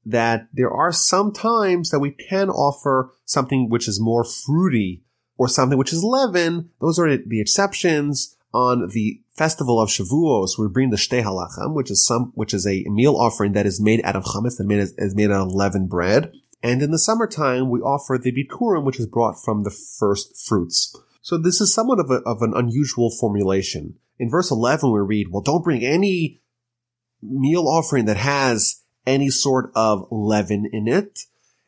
[0.07, 5.03] that there are some times that we can offer something which is more fruity
[5.37, 6.71] or something which is leaven.
[6.81, 8.33] Those are the exceptions.
[8.55, 12.67] On the festival of Shavuos, we bring the shtei halechem, which is some, which is
[12.67, 15.91] a meal offering that is made out of chametz, that is made out of leavened
[15.91, 16.33] bread.
[16.63, 20.97] And in the summertime, we offer the bikurim, which is brought from the first fruits.
[21.21, 23.97] So this is somewhat of, a, of an unusual formulation.
[24.19, 26.41] In verse 11, we read, well, don't bring any
[27.21, 31.21] meal offering that has any sort of leaven in it.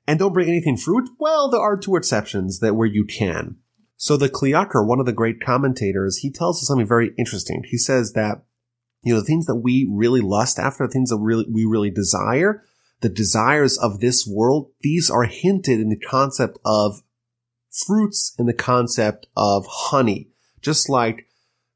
[0.06, 1.08] And don't bring anything fruit?
[1.18, 3.56] Well, there are two exceptions that where you can.
[3.96, 4.54] So the Kli
[4.86, 7.64] one of the great commentators, he tells us something very interesting.
[7.66, 8.42] He says that,
[9.02, 11.90] you know, the things that we really lust after, the things that really, we really
[11.90, 12.62] desire,
[13.00, 17.02] the desires of this world, these are hinted in the concept of
[17.70, 20.28] fruits in the concept of honey.
[20.60, 21.26] Just like,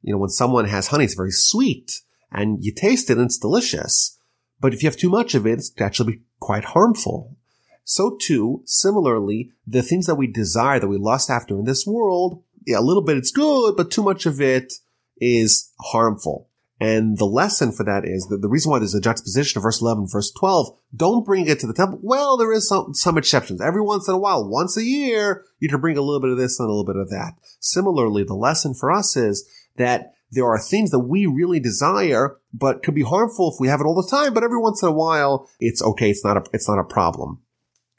[0.00, 2.00] you know, when someone has honey, it's very sweet
[2.30, 4.18] and you taste it and it's delicious.
[4.62, 7.36] But if you have too much of it, it's actually quite harmful.
[7.84, 12.44] So too, similarly, the things that we desire, that we lust after in this world,
[12.64, 14.72] yeah, a little bit it's good, but too much of it
[15.18, 16.48] is harmful.
[16.78, 19.80] And the lesson for that is that the reason why there's a juxtaposition of verse
[19.80, 21.98] 11, verse 12, don't bring it to the temple.
[22.00, 23.60] Well, there is some, some exceptions.
[23.60, 26.38] Every once in a while, once a year, you can bring a little bit of
[26.38, 27.34] this and a little bit of that.
[27.58, 32.82] Similarly, the lesson for us is that there are things that we really desire, but
[32.82, 34.32] could be harmful if we have it all the time.
[34.32, 36.10] But every once in a while, it's okay.
[36.10, 37.42] It's not a, it's not a problem.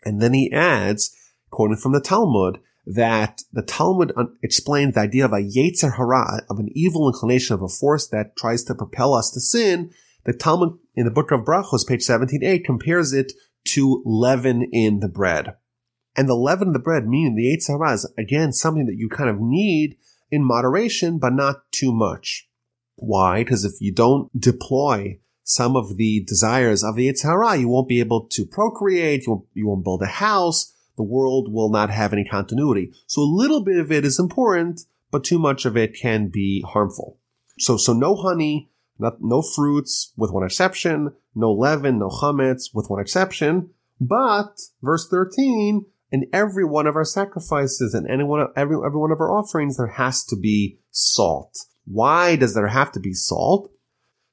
[0.03, 1.15] And then he adds,
[1.51, 6.57] quoting from the Talmud, that the Talmud explains the idea of a yetzer hara, of
[6.57, 9.91] an evil inclination of a force that tries to propel us to sin.
[10.25, 13.31] The Talmud in the book of Brachos, page 17a, compares it
[13.69, 15.55] to leaven in the bread.
[16.15, 19.07] And the leaven in the bread, meaning the yetzer hara, is again something that you
[19.07, 19.97] kind of need
[20.33, 22.49] in moderation, but not too much.
[22.95, 23.43] Why?
[23.43, 27.99] Because if you don't deploy some of the desires of the yetzer you won't be
[27.99, 32.13] able to procreate, you won't, you won't build a house, the world will not have
[32.13, 32.91] any continuity.
[33.05, 34.81] So a little bit of it is important,
[35.11, 37.19] but too much of it can be harmful.
[37.59, 42.89] So, so no honey, not, no fruits with one exception, no leaven, no chametz with
[42.89, 43.69] one exception.
[44.01, 49.11] But verse 13, in every one of our sacrifices and any one, every, every one
[49.11, 51.57] of our offerings, there has to be salt.
[51.85, 53.71] Why does there have to be salt?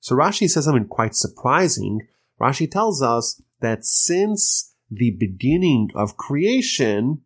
[0.00, 2.06] So Rashi says something quite surprising.
[2.38, 7.22] Rashi tells us that since the beginning of creation,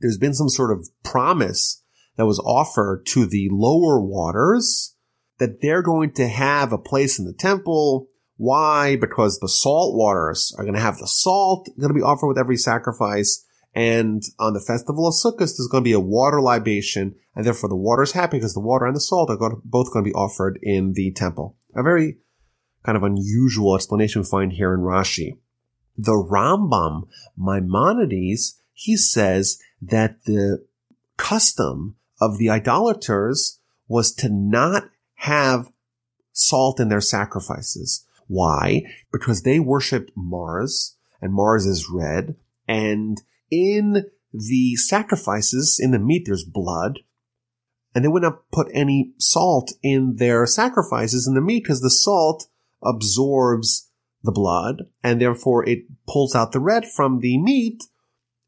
[0.00, 1.82] there's been some sort of promise
[2.18, 4.96] that was offered to the lower waters
[5.38, 8.08] that they're going to have a place in the temple.
[8.36, 8.96] Why?
[8.96, 12.38] Because the salt waters are going to have the salt going to be offered with
[12.38, 13.44] every sacrifice.
[13.74, 17.68] And on the festival of Sukkot, there's going to be a water libation, and therefore
[17.68, 20.04] the water is happy because the water and the salt are going to, both going
[20.04, 21.56] to be offered in the temple.
[21.74, 22.18] A very
[22.84, 25.38] kind of unusual explanation we find here in Rashi.
[25.96, 30.64] The Rambam, Maimonides, he says that the
[31.16, 33.58] custom of the idolaters
[33.88, 34.84] was to not
[35.16, 35.70] have
[36.32, 38.03] salt in their sacrifices.
[38.26, 38.82] Why?
[39.12, 43.20] Because they worshiped Mars, and Mars is red, and
[43.50, 47.00] in the sacrifices, in the meat, there's blood,
[47.94, 51.90] and they would not put any salt in their sacrifices in the meat because the
[51.90, 52.48] salt
[52.82, 53.90] absorbs
[54.24, 57.84] the blood and therefore it pulls out the red from the meat.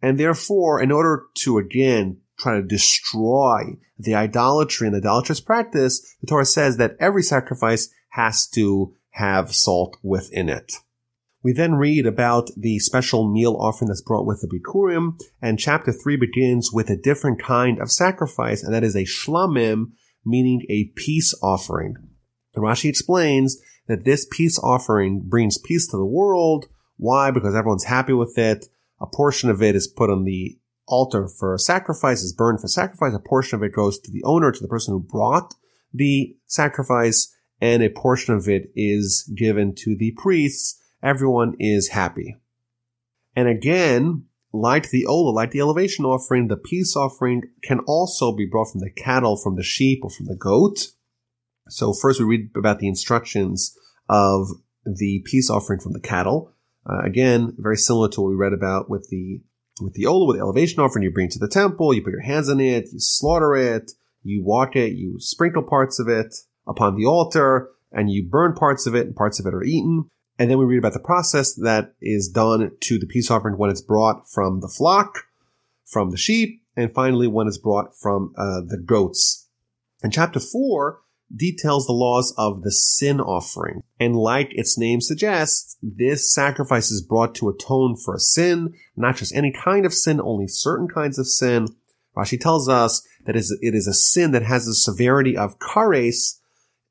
[0.03, 6.27] And therefore, in order to again try to destroy the idolatry and idolatrous practice, the
[6.27, 10.73] Torah says that every sacrifice has to have salt within it.
[11.43, 15.93] We then read about the special meal offering that's brought with the Bikurim, and chapter
[15.93, 19.93] 3 begins with a different kind of sacrifice, and that is a shlamim,
[20.25, 21.95] meaning a peace offering.
[22.55, 26.67] And Rashi explains that this peace offering brings peace to the world.
[26.97, 27.31] Why?
[27.31, 28.67] Because everyone's happy with it.
[29.01, 33.15] A portion of it is put on the altar for sacrifice, is burned for sacrifice.
[33.15, 35.55] A portion of it goes to the owner, to the person who brought
[35.95, 40.81] the sacrifice, and a portion of it is given to the priests.
[41.03, 42.37] Everyone is happy.
[43.35, 48.47] And again, like the Ola, like the elevation offering, the peace offering can also be
[48.47, 50.89] brought from the cattle, from the sheep, or from the goat.
[51.69, 53.77] So first we read about the instructions
[54.09, 54.49] of
[54.85, 56.53] the peace offering from the cattle.
[56.89, 59.41] Uh, again, very similar to what we read about with the
[59.81, 61.03] with the ola, with the elevation offering.
[61.03, 63.93] You bring it to the temple, you put your hands on it, you slaughter it,
[64.23, 66.35] you walk it, you sprinkle parts of it
[66.67, 70.09] upon the altar, and you burn parts of it, and parts of it are eaten.
[70.39, 73.71] And then we read about the process that is done to the peace offering when
[73.71, 75.25] it's brought from the flock,
[75.85, 79.49] from the sheep, and finally when it's brought from uh, the goats.
[80.03, 81.01] And chapter 4,
[81.35, 83.83] details the laws of the sin offering.
[83.99, 89.17] And like its name suggests, this sacrifice is brought to atone for a sin, not
[89.17, 91.69] just any kind of sin, only certain kinds of sin.
[92.17, 96.41] Rashi tells us that it is a sin that has the severity of kares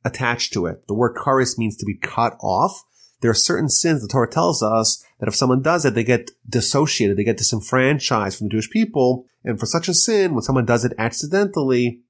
[0.05, 0.87] attached to it.
[0.87, 2.83] The word kares means to be cut off.
[3.21, 6.31] There are certain sins the Torah tells us that if someone does it, they get
[6.47, 9.25] dissociated, they get disenfranchised from the Jewish people.
[9.43, 12.01] And for such a sin, when someone does it accidentally,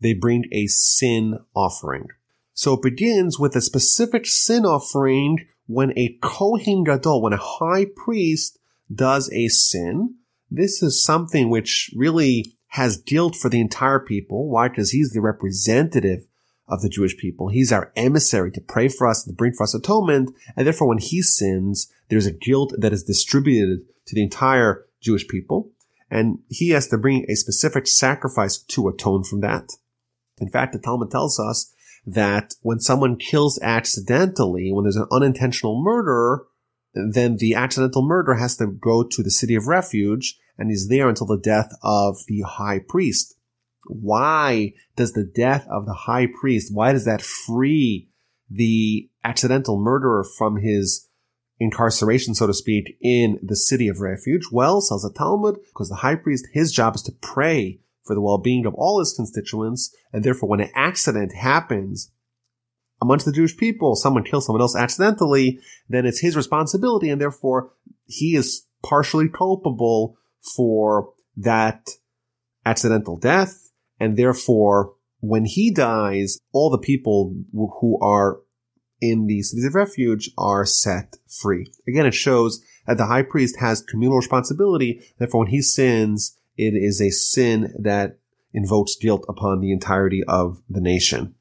[0.00, 2.08] they bring a sin offering.
[2.52, 7.86] So it begins with a specific sin offering when a Kohen Gadol, when a high
[7.96, 8.58] priest
[8.92, 10.16] does a sin.
[10.50, 14.48] This is something which really has guilt for the entire people.
[14.48, 14.68] Why?
[14.68, 16.26] Because he's the representative
[16.70, 17.48] of the Jewish people.
[17.48, 20.30] He's our emissary to pray for us and to bring for us atonement.
[20.56, 25.26] And therefore, when he sins, there's a guilt that is distributed to the entire Jewish
[25.28, 25.70] people.
[26.10, 29.70] And he has to bring a specific sacrifice to atone from that.
[30.40, 31.72] In fact, the Talmud tells us
[32.06, 36.44] that when someone kills accidentally, when there's an unintentional murder,
[36.94, 41.08] then the accidental murderer has to go to the city of refuge and he's there
[41.08, 43.36] until the death of the high priest.
[43.86, 48.08] Why does the death of the high priest, why does that free
[48.50, 51.08] the accidental murderer from his
[51.58, 54.44] incarceration, so to speak, in the city of refuge?
[54.50, 58.20] Well, says the Talmud, because the high priest, his job is to pray for the
[58.20, 62.10] well-being of all his constituents, and therefore when an accident happens
[63.02, 65.58] amongst the Jewish people, someone kills someone else accidentally,
[65.88, 67.72] then it's his responsibility, and therefore
[68.06, 70.16] he is partially culpable
[70.56, 71.88] for that
[72.66, 73.69] accidental death.
[74.00, 78.40] And therefore, when he dies, all the people who are
[79.00, 81.70] in the cities of refuge are set free.
[81.86, 85.02] Again, it shows that the high priest has communal responsibility.
[85.18, 88.18] Therefore, when he sins, it is a sin that
[88.52, 91.34] invokes guilt upon the entirety of the nation.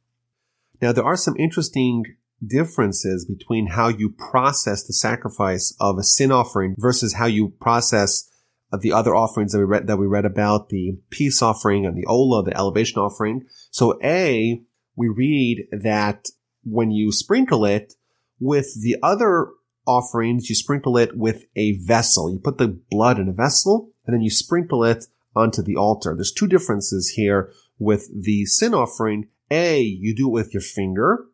[0.81, 2.03] Now, there are some interesting
[2.45, 8.28] differences between how you process the sacrifice of a sin offering versus how you process
[8.77, 12.05] the other offerings that we read, that we read about, the peace offering and the
[12.05, 13.45] Ola, the elevation offering.
[13.71, 14.61] So A,
[14.95, 16.27] we read that
[16.63, 17.93] when you sprinkle it
[18.39, 19.47] with the other
[19.87, 22.31] offerings, you sprinkle it with a vessel.
[22.31, 25.05] You put the blood in a vessel and then you sprinkle it
[25.35, 26.13] onto the altar.
[26.15, 29.29] There's two differences here with the sin offering.
[29.49, 31.25] A, you do it with your finger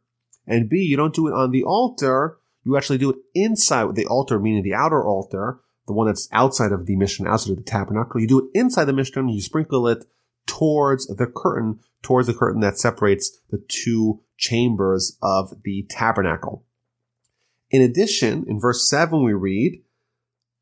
[0.47, 2.37] and B, you don't do it on the altar.
[2.63, 6.71] You actually do it inside the altar, meaning the outer altar, the one that's outside
[6.71, 8.19] of the Mishkan, outside of the tabernacle.
[8.19, 9.31] You do it inside the Mishkan.
[9.33, 10.05] You sprinkle it
[10.47, 16.65] towards the curtain, towards the curtain that separates the two chambers of the tabernacle.
[17.69, 19.81] In addition, in verse 7 we read,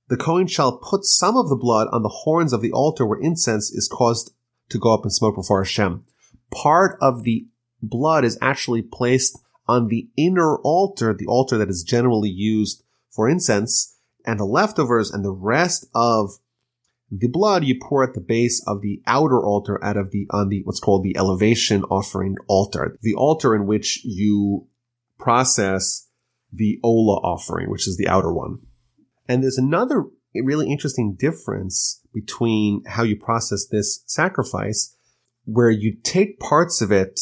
[0.09, 3.19] the Kohen shall put some of the blood on the horns of the altar where
[3.19, 4.33] incense is caused
[4.69, 6.03] to go up and smoke before Hashem.
[6.51, 7.47] Part of the
[7.81, 13.29] blood is actually placed on the inner altar, the altar that is generally used for
[13.29, 13.92] incense,
[14.25, 16.31] and the leftovers and the rest of
[17.11, 20.49] the blood you pour at the base of the outer altar out of the, on
[20.49, 22.97] the, what's called the elevation offering altar.
[23.01, 24.67] The altar in which you
[25.19, 26.07] process
[26.51, 28.59] the Ola offering, which is the outer one.
[29.27, 30.05] And there's another
[30.35, 34.95] really interesting difference between how you process this sacrifice,
[35.45, 37.19] where you take parts of it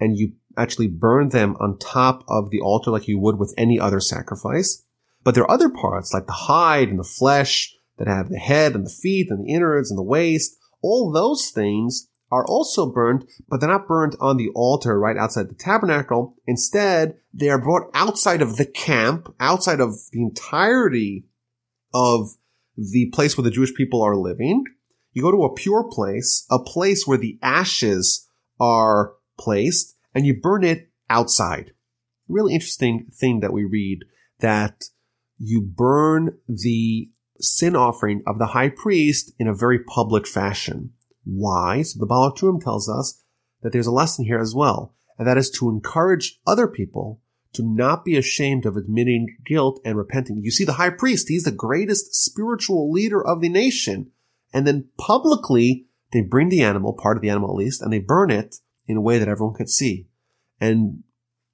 [0.00, 3.78] and you actually burn them on top of the altar like you would with any
[3.78, 4.84] other sacrifice.
[5.24, 8.74] But there are other parts like the hide and the flesh that have the head
[8.74, 10.56] and the feet and the innards and the waste.
[10.80, 15.48] All those things are also burned, but they're not burned on the altar right outside
[15.48, 16.36] the tabernacle.
[16.46, 21.24] Instead, they are brought outside of the camp, outside of the entirety
[21.92, 22.30] of
[22.76, 24.64] the place where the Jewish people are living.
[25.12, 28.28] You go to a pure place, a place where the ashes
[28.60, 31.72] are placed, and you burn it outside.
[32.28, 34.04] Really interesting thing that we read
[34.40, 34.84] that
[35.38, 37.10] you burn the
[37.40, 40.92] sin offering of the high priest in a very public fashion.
[41.24, 41.82] Why?
[41.82, 43.22] So the Baal HaTurim tells us
[43.62, 47.20] that there's a lesson here as well, and that is to encourage other people
[47.54, 50.42] to not be ashamed of admitting guilt and repenting.
[50.42, 54.10] You see, the high priest, he's the greatest spiritual leader of the nation.
[54.52, 57.98] And then publicly, they bring the animal, part of the animal at least, and they
[57.98, 60.08] burn it in a way that everyone could see.
[60.60, 61.02] And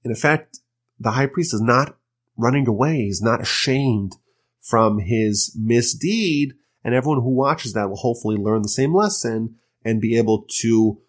[0.04, 0.60] in effect,
[0.98, 1.96] the high priest is not
[2.36, 3.04] running away.
[3.04, 4.16] He's not ashamed
[4.60, 6.54] from his misdeed.
[6.82, 11.00] And everyone who watches that will hopefully learn the same lesson and be able to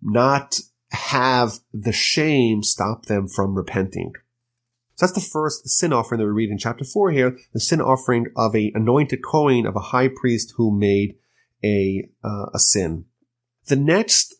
[0.00, 0.60] not
[0.90, 4.12] have the shame stop them from repenting.
[4.94, 7.80] So that's the first sin offering that we read in chapter four here, the sin
[7.80, 11.16] offering of a anointed Kohen of a high priest who made
[11.62, 13.04] a, uh, a sin.
[13.66, 14.34] The next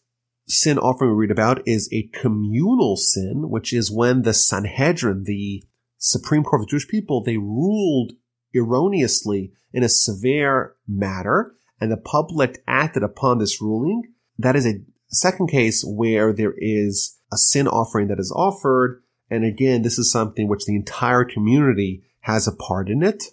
[0.47, 5.63] sin offering we read about is a communal sin, which is when the Sanhedrin, the
[5.99, 8.13] Supreme Court of the Jewish people, they ruled
[8.55, 14.03] erroneously in a severe matter and the public acted upon this ruling.
[14.39, 19.03] That is a second case where there is a sin offering that is offered.
[19.31, 23.25] And again, this is something which the entire community has a part in it.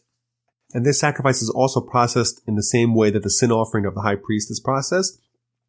[0.74, 3.95] And this sacrifice is also processed in the same way that the sin offering of
[3.95, 5.20] the high priest is processed.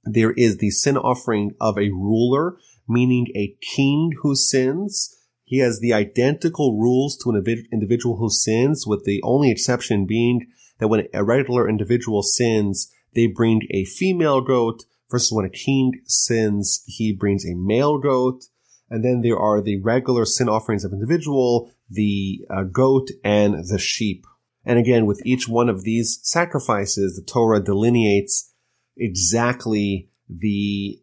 [0.05, 2.57] There is the sin offering of a ruler,
[2.89, 5.15] meaning a king who sins.
[5.47, 7.43] He has the identical rules to an
[7.73, 10.49] individual who sins, with the only exception being
[10.81, 16.01] that when a regular individual sins, they bring a female goat, versus when a king
[16.05, 18.43] sins, he brings a male goat.
[18.91, 23.79] And then there are the regular sin offerings of individual, the uh, goat, and the
[23.79, 24.27] sheep.
[24.65, 28.53] And again, with each one of these sacrifices, the Torah delineates
[28.97, 31.01] exactly the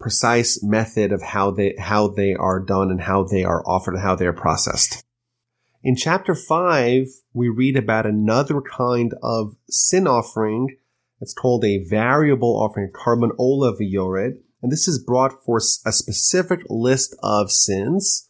[0.00, 4.02] precise method of how they, how they are done and how they are offered and
[4.02, 5.04] how they are processed.
[5.82, 10.76] In chapter five, we read about another kind of sin offering.
[11.20, 13.72] It's called a variable offering, korban ola.
[14.62, 18.28] And this is brought for a specific list of sins.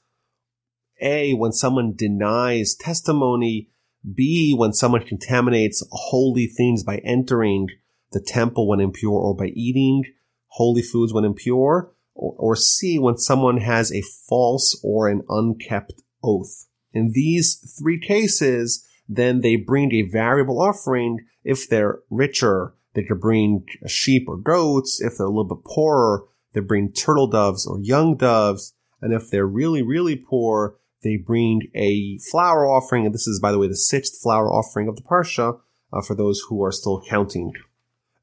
[1.00, 3.70] A, when someone denies testimony.
[4.14, 7.68] B, when someone contaminates holy things by entering
[8.12, 10.04] the temple when impure or by eating
[10.50, 16.02] holy foods when impure, or, or C, when someone has a false or an unkept
[16.22, 16.66] oath.
[16.92, 21.18] In these three cases, then they bring a variable offering.
[21.44, 25.00] If they're richer, they could bring sheep or goats.
[25.00, 28.74] If they're a little bit poorer, they bring turtle doves or young doves.
[29.00, 33.06] And if they're really, really poor, they bring a flour offering.
[33.06, 35.60] And this is, by the way, the sixth flour offering of the Parsha
[35.92, 37.52] uh, for those who are still counting.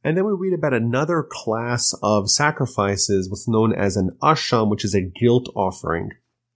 [0.08, 4.86] And then we read about another class of sacrifices, what's known as an asham, which
[4.86, 6.12] is a guilt offering.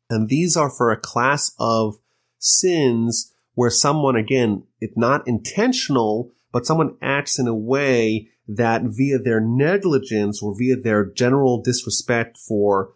[0.09, 1.99] And these are for a class of
[2.39, 9.19] sins where someone, again, it's not intentional, but someone acts in a way that via
[9.19, 12.93] their negligence or via their general disrespect for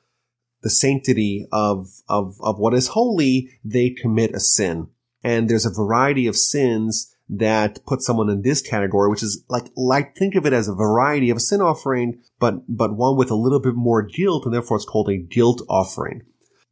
[0.61, 4.87] the sanctity of, of, of what is holy, they commit a sin.
[5.21, 9.71] And there's a variety of sins that put someone in this category, which is like,
[9.76, 13.32] like, think of it as a variety of a sin offering, but, but one with
[13.32, 16.21] a little bit more guilt, and therefore it's called a guilt offering.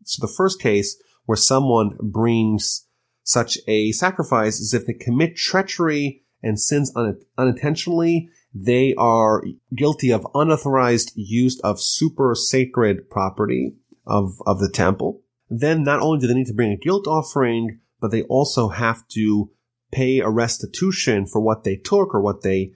[0.04, 2.88] So the first case where someone brings
[3.24, 9.44] such a sacrifice is if they commit treachery and sins un- unintentionally, they are
[9.76, 13.76] guilty of unauthorized use of super sacred property
[14.06, 15.22] of, of the temple.
[15.50, 19.08] Then not only do they need to bring a guilt offering, but they also have
[19.10, 19.50] to
[19.94, 22.74] pay a restitution for what they took or what they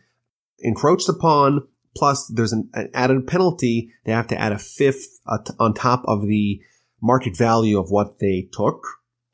[0.59, 1.68] encroached upon.
[1.95, 3.91] Plus, there's an, an added penalty.
[4.05, 6.61] They have to add a fifth uh, on top of the
[7.01, 8.84] market value of what they took.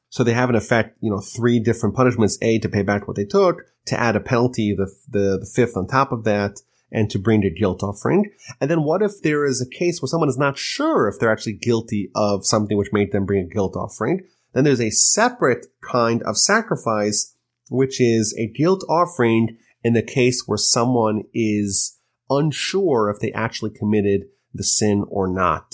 [0.10, 2.38] So they have in effect, you know, three different punishments.
[2.42, 5.76] A, to pay back what they took, to add a penalty, the, the, the fifth
[5.76, 6.62] on top of that,
[6.92, 8.32] and to bring the guilt offering.
[8.62, 11.32] And then what if there is a case where someone is not sure if they're
[11.32, 14.22] actually guilty of something which made them bring a guilt offering?
[14.54, 17.36] Then there's a separate kind of sacrifice,
[17.70, 22.00] which is a guilt offering in the case where someone is
[22.30, 25.74] unsure if they actually committed the sin or not.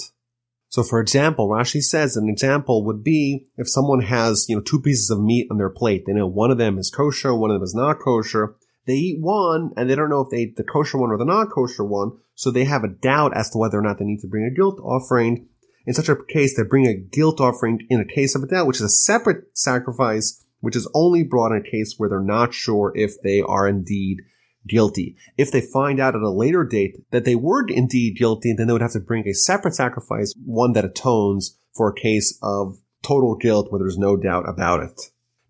[0.69, 4.79] So for example, Rashi says an example would be if someone has, you know, two
[4.79, 6.03] pieces of meat on their plate.
[6.05, 8.55] They know one of them is kosher, one of them is not kosher.
[8.85, 11.25] They eat one and they don't know if they ate the kosher one or the
[11.25, 12.11] non kosher one.
[12.35, 14.55] So they have a doubt as to whether or not they need to bring a
[14.55, 15.47] guilt offering.
[15.85, 18.67] In such a case, they bring a guilt offering in a case of a doubt,
[18.67, 22.53] which is a separate sacrifice, which is only brought in a case where they're not
[22.53, 24.19] sure if they are indeed
[24.67, 25.15] guilty.
[25.37, 28.73] If they find out at a later date that they were indeed guilty, then they
[28.73, 33.35] would have to bring a separate sacrifice, one that atones for a case of total
[33.35, 35.01] guilt where there's no doubt about it.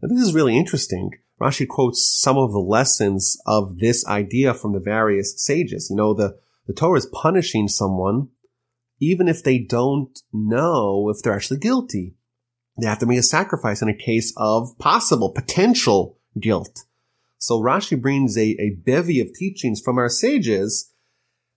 [0.02, 1.12] Now, this is really interesting.
[1.42, 5.88] Rashi quotes some of the lessons of this idea from the various sages.
[5.90, 6.38] You know, the,
[6.68, 8.30] the Torah is punishing someone
[9.00, 12.16] even if they don't know if they're actually guilty.
[12.80, 16.86] They have to make a sacrifice in a case of possible, potential guilt.
[17.38, 20.94] So Rashi brings a, a bevy of teachings from our sages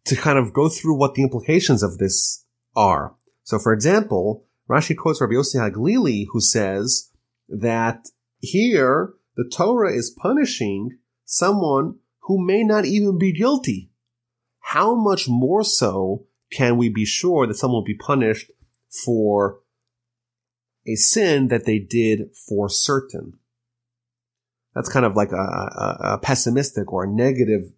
[0.05, 2.45] to kind of go through what the implications of this
[2.75, 3.15] are.
[3.45, 7.11] So for example, Rashi quotes Rabbi Yossi HaGlili who says
[7.49, 8.09] that
[8.39, 13.91] here the Torah is punishing someone who may not even be guilty.
[14.61, 18.51] How much more so can we be sure that someone will be punished
[19.05, 19.62] for
[20.87, 23.35] a sin that they did for certain?
[24.75, 27.73] That's kind of like a, a, a pessimistic or a negative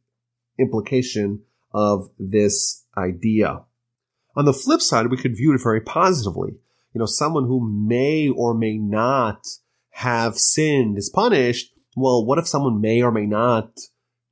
[0.58, 1.42] implication
[1.72, 3.62] of this idea.
[4.36, 6.52] On the flip side, we could view it very positively.
[6.92, 9.46] You know, someone who may or may not
[9.90, 11.72] have sinned is punished.
[11.96, 13.78] Well, what if someone may or may not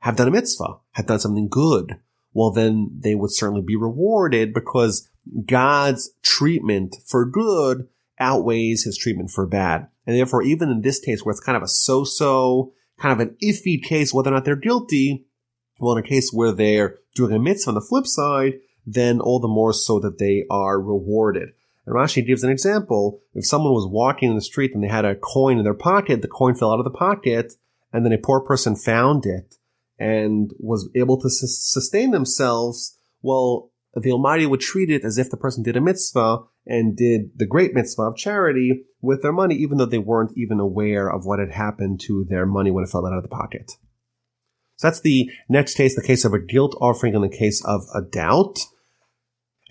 [0.01, 1.97] have done a mitzvah, have done something good?
[2.33, 5.09] Well, then they would certainly be rewarded because
[5.47, 7.89] God's treatment for good
[8.23, 9.89] outweighs his treatment for bad.
[10.07, 13.37] And therefore, even in this case where it's kind of a so-so, kind of an
[13.43, 15.27] iffy case whether or not they're guilty,
[15.79, 18.55] well, in a case where they're doing a mitzvah on the flip side,
[18.87, 21.51] then all the more so that they are rewarded.
[21.87, 23.21] And Rashi gives an example.
[23.35, 26.23] If someone was walking in the street and they had a coin in their pocket,
[26.23, 27.55] the coin fell out of the pocket,
[27.93, 29.57] and then a poor person found it
[29.99, 35.37] and was able to sustain themselves, well, the Almighty would treat it as if the
[35.37, 39.79] person did a mitzvah and did the great mitzvah of charity with their money, even
[39.79, 43.07] though they weren't even aware of what had happened to their money when it fell
[43.07, 43.73] out of the pocket.
[44.77, 47.83] So that's the next case, the case of a guilt offering and the case of
[47.95, 48.59] a doubt.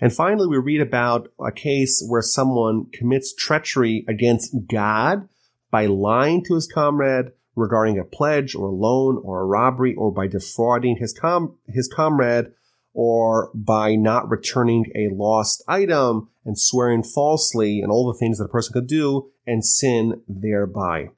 [0.00, 5.28] And finally, we read about a case where someone commits treachery against God
[5.70, 10.12] by lying to his comrade regarding a pledge or a loan or a robbery or
[10.12, 12.46] by defrauding his com- his comrade
[12.94, 18.44] or by not returning a lost item and swearing falsely and all the things that
[18.44, 21.08] a person could do and sin thereby.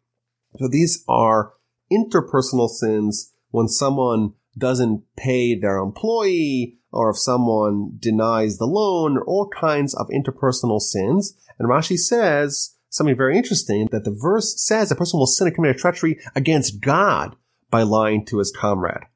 [0.57, 1.55] So these are
[1.91, 9.25] interpersonal sins when someone doesn't pay their employee or if someone denies the loan or
[9.25, 11.37] all kinds of interpersonal sins.
[11.59, 15.57] And Rashi says something very interesting that the verse says a person will sin and
[15.57, 17.35] commit a treachery against God
[17.69, 19.07] by lying to his comrade.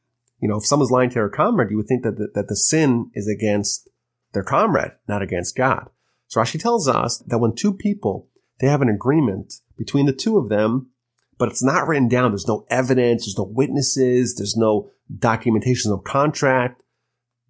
[0.41, 2.57] You know, if someone's lying to their comrade, you would think that the, that the
[2.57, 3.89] sin is against
[4.33, 5.89] their comrade, not against God.
[6.29, 8.29] So Rashi tells us that when two people,
[8.61, 10.91] they have an agreement between the two of them,
[11.39, 12.31] but it's not written down.
[12.31, 13.25] There's no evidence.
[13.25, 14.35] There's no witnesses.
[14.37, 16.83] There's no documentation of contract.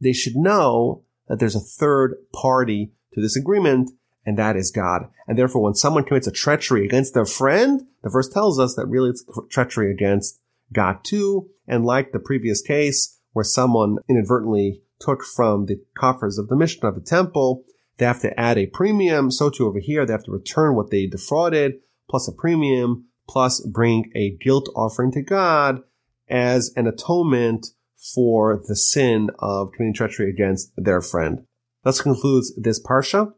[0.00, 3.90] They should know that there's a third party to this agreement,
[4.24, 5.08] and that is God.
[5.26, 8.86] And therefore, when someone commits a treachery against their friend, the verse tells us that
[8.86, 10.40] really it's treachery against
[10.72, 11.48] God too.
[11.66, 16.84] And like the previous case, where someone inadvertently took from the coffers of the mission
[16.84, 17.64] of the temple,
[17.98, 19.30] they have to add a premium.
[19.30, 21.74] So too over here, they have to return what they defrauded
[22.08, 25.82] plus a premium plus bring a guilt offering to God
[26.28, 27.66] as an atonement
[28.14, 31.44] for the sin of committing treachery against their friend.
[31.84, 33.32] That concludes this parsha.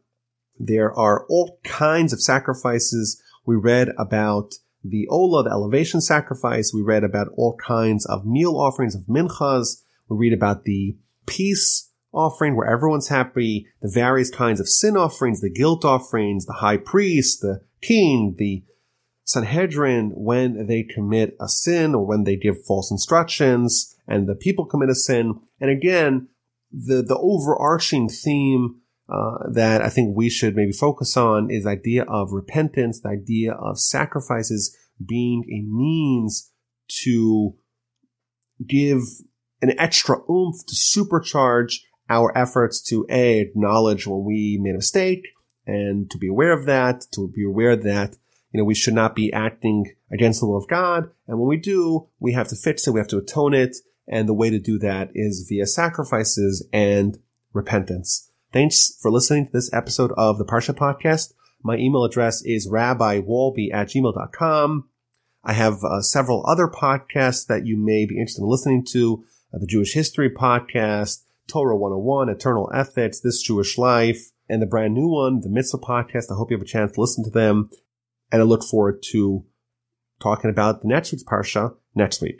[0.59, 3.21] There are all kinds of sacrifices.
[3.45, 4.53] We read about
[4.83, 6.71] the Ola, the elevation sacrifice.
[6.73, 9.83] We read about all kinds of meal offerings of minchas.
[10.09, 15.41] We read about the peace offering where everyone's happy, the various kinds of sin offerings,
[15.41, 18.63] the guilt offerings, the high priest, the king, the
[19.23, 24.65] Sanhedrin when they commit a sin or when they give false instructions and the people
[24.65, 25.39] commit a sin.
[25.59, 26.27] And again,
[26.71, 28.80] the, the overarching theme
[29.11, 33.09] uh, that I think we should maybe focus on is the idea of repentance, the
[33.09, 36.51] idea of sacrifices being a means
[37.03, 37.55] to
[38.65, 39.01] give
[39.61, 45.27] an extra oomph to supercharge our efforts to a acknowledge when we made a mistake
[45.65, 48.15] and to be aware of that, to be aware that
[48.51, 51.09] you know, we should not be acting against the will of God.
[51.27, 52.91] And when we do, we have to fix it.
[52.91, 53.77] We have to atone it.
[54.07, 57.17] And the way to do that is via sacrifices and
[57.53, 58.30] repentance.
[58.53, 61.33] Thanks for listening to this episode of the Parsha Podcast.
[61.63, 64.89] My email address is rabbiwolbe at gmail.com.
[65.43, 69.23] I have uh, several other podcasts that you may be interested in listening to.
[69.53, 74.93] Uh, the Jewish History Podcast, Torah 101, Eternal Ethics, This Jewish Life, and the brand
[74.93, 76.31] new one, the Mitzvah Podcast.
[76.31, 77.69] I hope you have a chance to listen to them
[78.31, 79.45] and I look forward to
[80.21, 82.39] talking about the next week's Parsha next week.